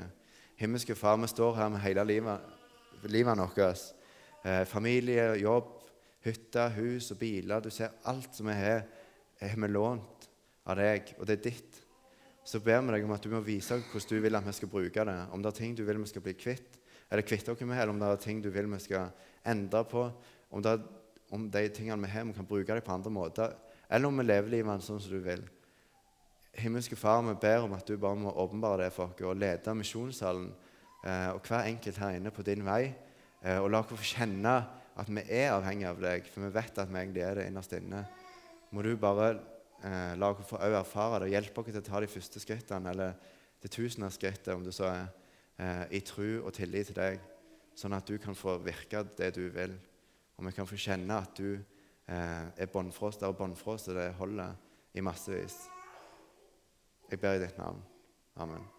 Himmelske 0.55 0.95
Far, 0.95 1.17
vi 1.17 1.27
står 1.27 1.55
her 1.55 1.69
med 1.69 1.79
hele 1.79 2.05
livet, 2.05 2.39
livet 3.03 3.37
vårt. 3.37 3.93
Eh, 4.45 4.65
familie, 4.65 5.33
jobb, 5.41 5.83
hytte, 6.23 6.69
hus 6.77 7.11
og 7.11 7.19
biler. 7.19 7.59
Du 7.59 7.69
ser 7.69 7.97
alt 8.05 8.35
som 8.35 8.47
vi 8.47 8.53
har, 8.53 8.83
har 9.41 9.57
vi 9.57 9.67
lånt 9.67 10.29
av 10.65 10.77
deg, 10.77 11.15
og 11.17 11.25
det 11.25 11.39
er 11.39 11.43
ditt. 11.49 11.85
Så 12.49 12.57
ber 12.65 12.79
vi 12.81 12.95
deg 12.95 13.03
om 13.05 13.11
at 13.13 13.21
du 13.21 13.29
må 13.29 13.43
vise 13.45 13.75
hvordan 13.77 14.09
du 14.09 14.23
vil 14.23 14.37
at 14.39 14.45
vi 14.47 14.53
skal 14.57 14.71
bruke 14.71 15.03
det. 15.05 15.17
Om 15.29 15.43
det 15.43 15.51
er 15.51 15.57
ting 15.59 15.75
du 15.77 15.83
vil 15.85 15.99
vi 16.01 16.07
skal 16.09 16.23
bli 16.25 16.33
kvitt, 16.33 16.79
eller 17.09 17.25
kvitte 17.25 17.53
oss 17.53 17.61
med, 17.61 17.77
eller 17.77 17.93
om 17.93 17.99
det 18.01 18.07
er 18.09 18.23
ting 18.23 18.39
du 18.41 18.49
vil 18.49 18.69
vi 18.71 18.79
skal 18.81 19.11
endre 19.45 19.83
på, 19.85 20.07
om, 20.49 20.63
det, 20.65 20.79
om 21.29 21.45
de 21.45 21.61
tingene 21.69 22.01
vi 22.07 22.09
har, 22.09 22.25
vi 22.25 22.33
kan 22.33 22.47
bruke 22.49 22.73
dem 22.73 22.85
på 22.85 22.95
andre 22.95 23.11
måter, 23.13 23.53
eller 23.89 24.09
om 24.09 24.17
vi 24.17 24.25
lever 24.25 24.55
livet 24.55 24.85
sånn 24.85 25.01
som 25.01 25.13
du 25.13 25.21
vil. 25.27 25.43
Himmelske 26.57 26.97
Far, 26.97 27.21
vi 27.27 27.35
ber 27.37 27.67
om 27.67 27.77
at 27.77 27.85
du 27.85 27.93
bare 28.01 28.17
må 28.17 28.33
åpenbare 28.33 28.87
det 28.87 28.95
for 28.95 29.13
oss 29.13 29.21
og 29.21 29.37
lede 29.37 29.77
misjonssalen 29.77 30.49
eh, 31.05 31.29
og 31.35 31.45
hver 31.45 31.69
enkelt 31.69 32.01
her 32.01 32.17
inne 32.17 32.33
på 32.33 32.45
din 32.47 32.65
vei. 32.65 32.95
Eh, 33.43 33.61
og 33.61 33.69
la 33.69 33.83
oss 33.83 33.93
få 33.93 34.01
kjenne 34.15 34.55
at 34.99 35.13
vi 35.13 35.21
er 35.37 35.53
avhengige 35.53 35.93
av 35.93 36.01
deg, 36.01 36.25
for 36.33 36.49
vi 36.49 36.51
vet 36.57 36.81
at 36.81 36.89
vi 36.89 36.97
egentlig 36.97 37.27
er 37.27 37.37
det 37.37 37.47
innerst 37.51 37.77
inne. 37.77 38.03
Må 38.73 38.81
du 38.81 38.95
bare 38.97 39.35
eh, 39.83 40.13
la 40.17 40.31
oss 40.31 40.47
få 40.47 40.59
erfare 40.61 41.23
det 41.23 41.29
og 41.29 41.35
hjelpe 41.35 41.61
oss 41.61 41.71
til 41.71 41.81
å 41.81 41.87
ta 41.89 42.01
de 42.01 42.11
første 42.11 42.41
skrittene, 42.43 42.93
eller 42.93 43.13
det 43.59 43.71
tusende 43.73 44.11
skrittet, 44.13 44.53
om 44.55 44.63
det 44.63 44.73
så 44.75 44.87
er 44.89 45.03
eh, 45.59 45.83
i 45.99 46.01
tro 46.05 46.29
og 46.43 46.53
tillit 46.55 46.91
til 46.91 46.99
deg, 46.99 47.19
sånn 47.75 47.95
at 47.95 48.07
du 48.07 48.17
kan 48.21 48.35
få 48.35 48.57
virke 48.63 49.03
det 49.17 49.33
du 49.37 49.45
vil. 49.55 49.75
Og 50.39 50.47
vi 50.47 50.55
kan 50.55 50.67
få 50.67 50.79
kjenne 50.79 51.19
at 51.19 51.35
du 51.35 51.55
eh, 51.55 52.47
er 52.55 52.71
der 52.71 53.27
og 53.29 53.37
bånnfrostet 53.37 53.95
det 53.95 54.13
holder 54.19 54.55
i 54.93 55.01
massevis. 55.01 55.67
Jeg 57.09 57.19
ber 57.19 57.35
i 57.35 57.45
ditt 57.45 57.57
navn. 57.57 57.81
Amen. 58.35 58.78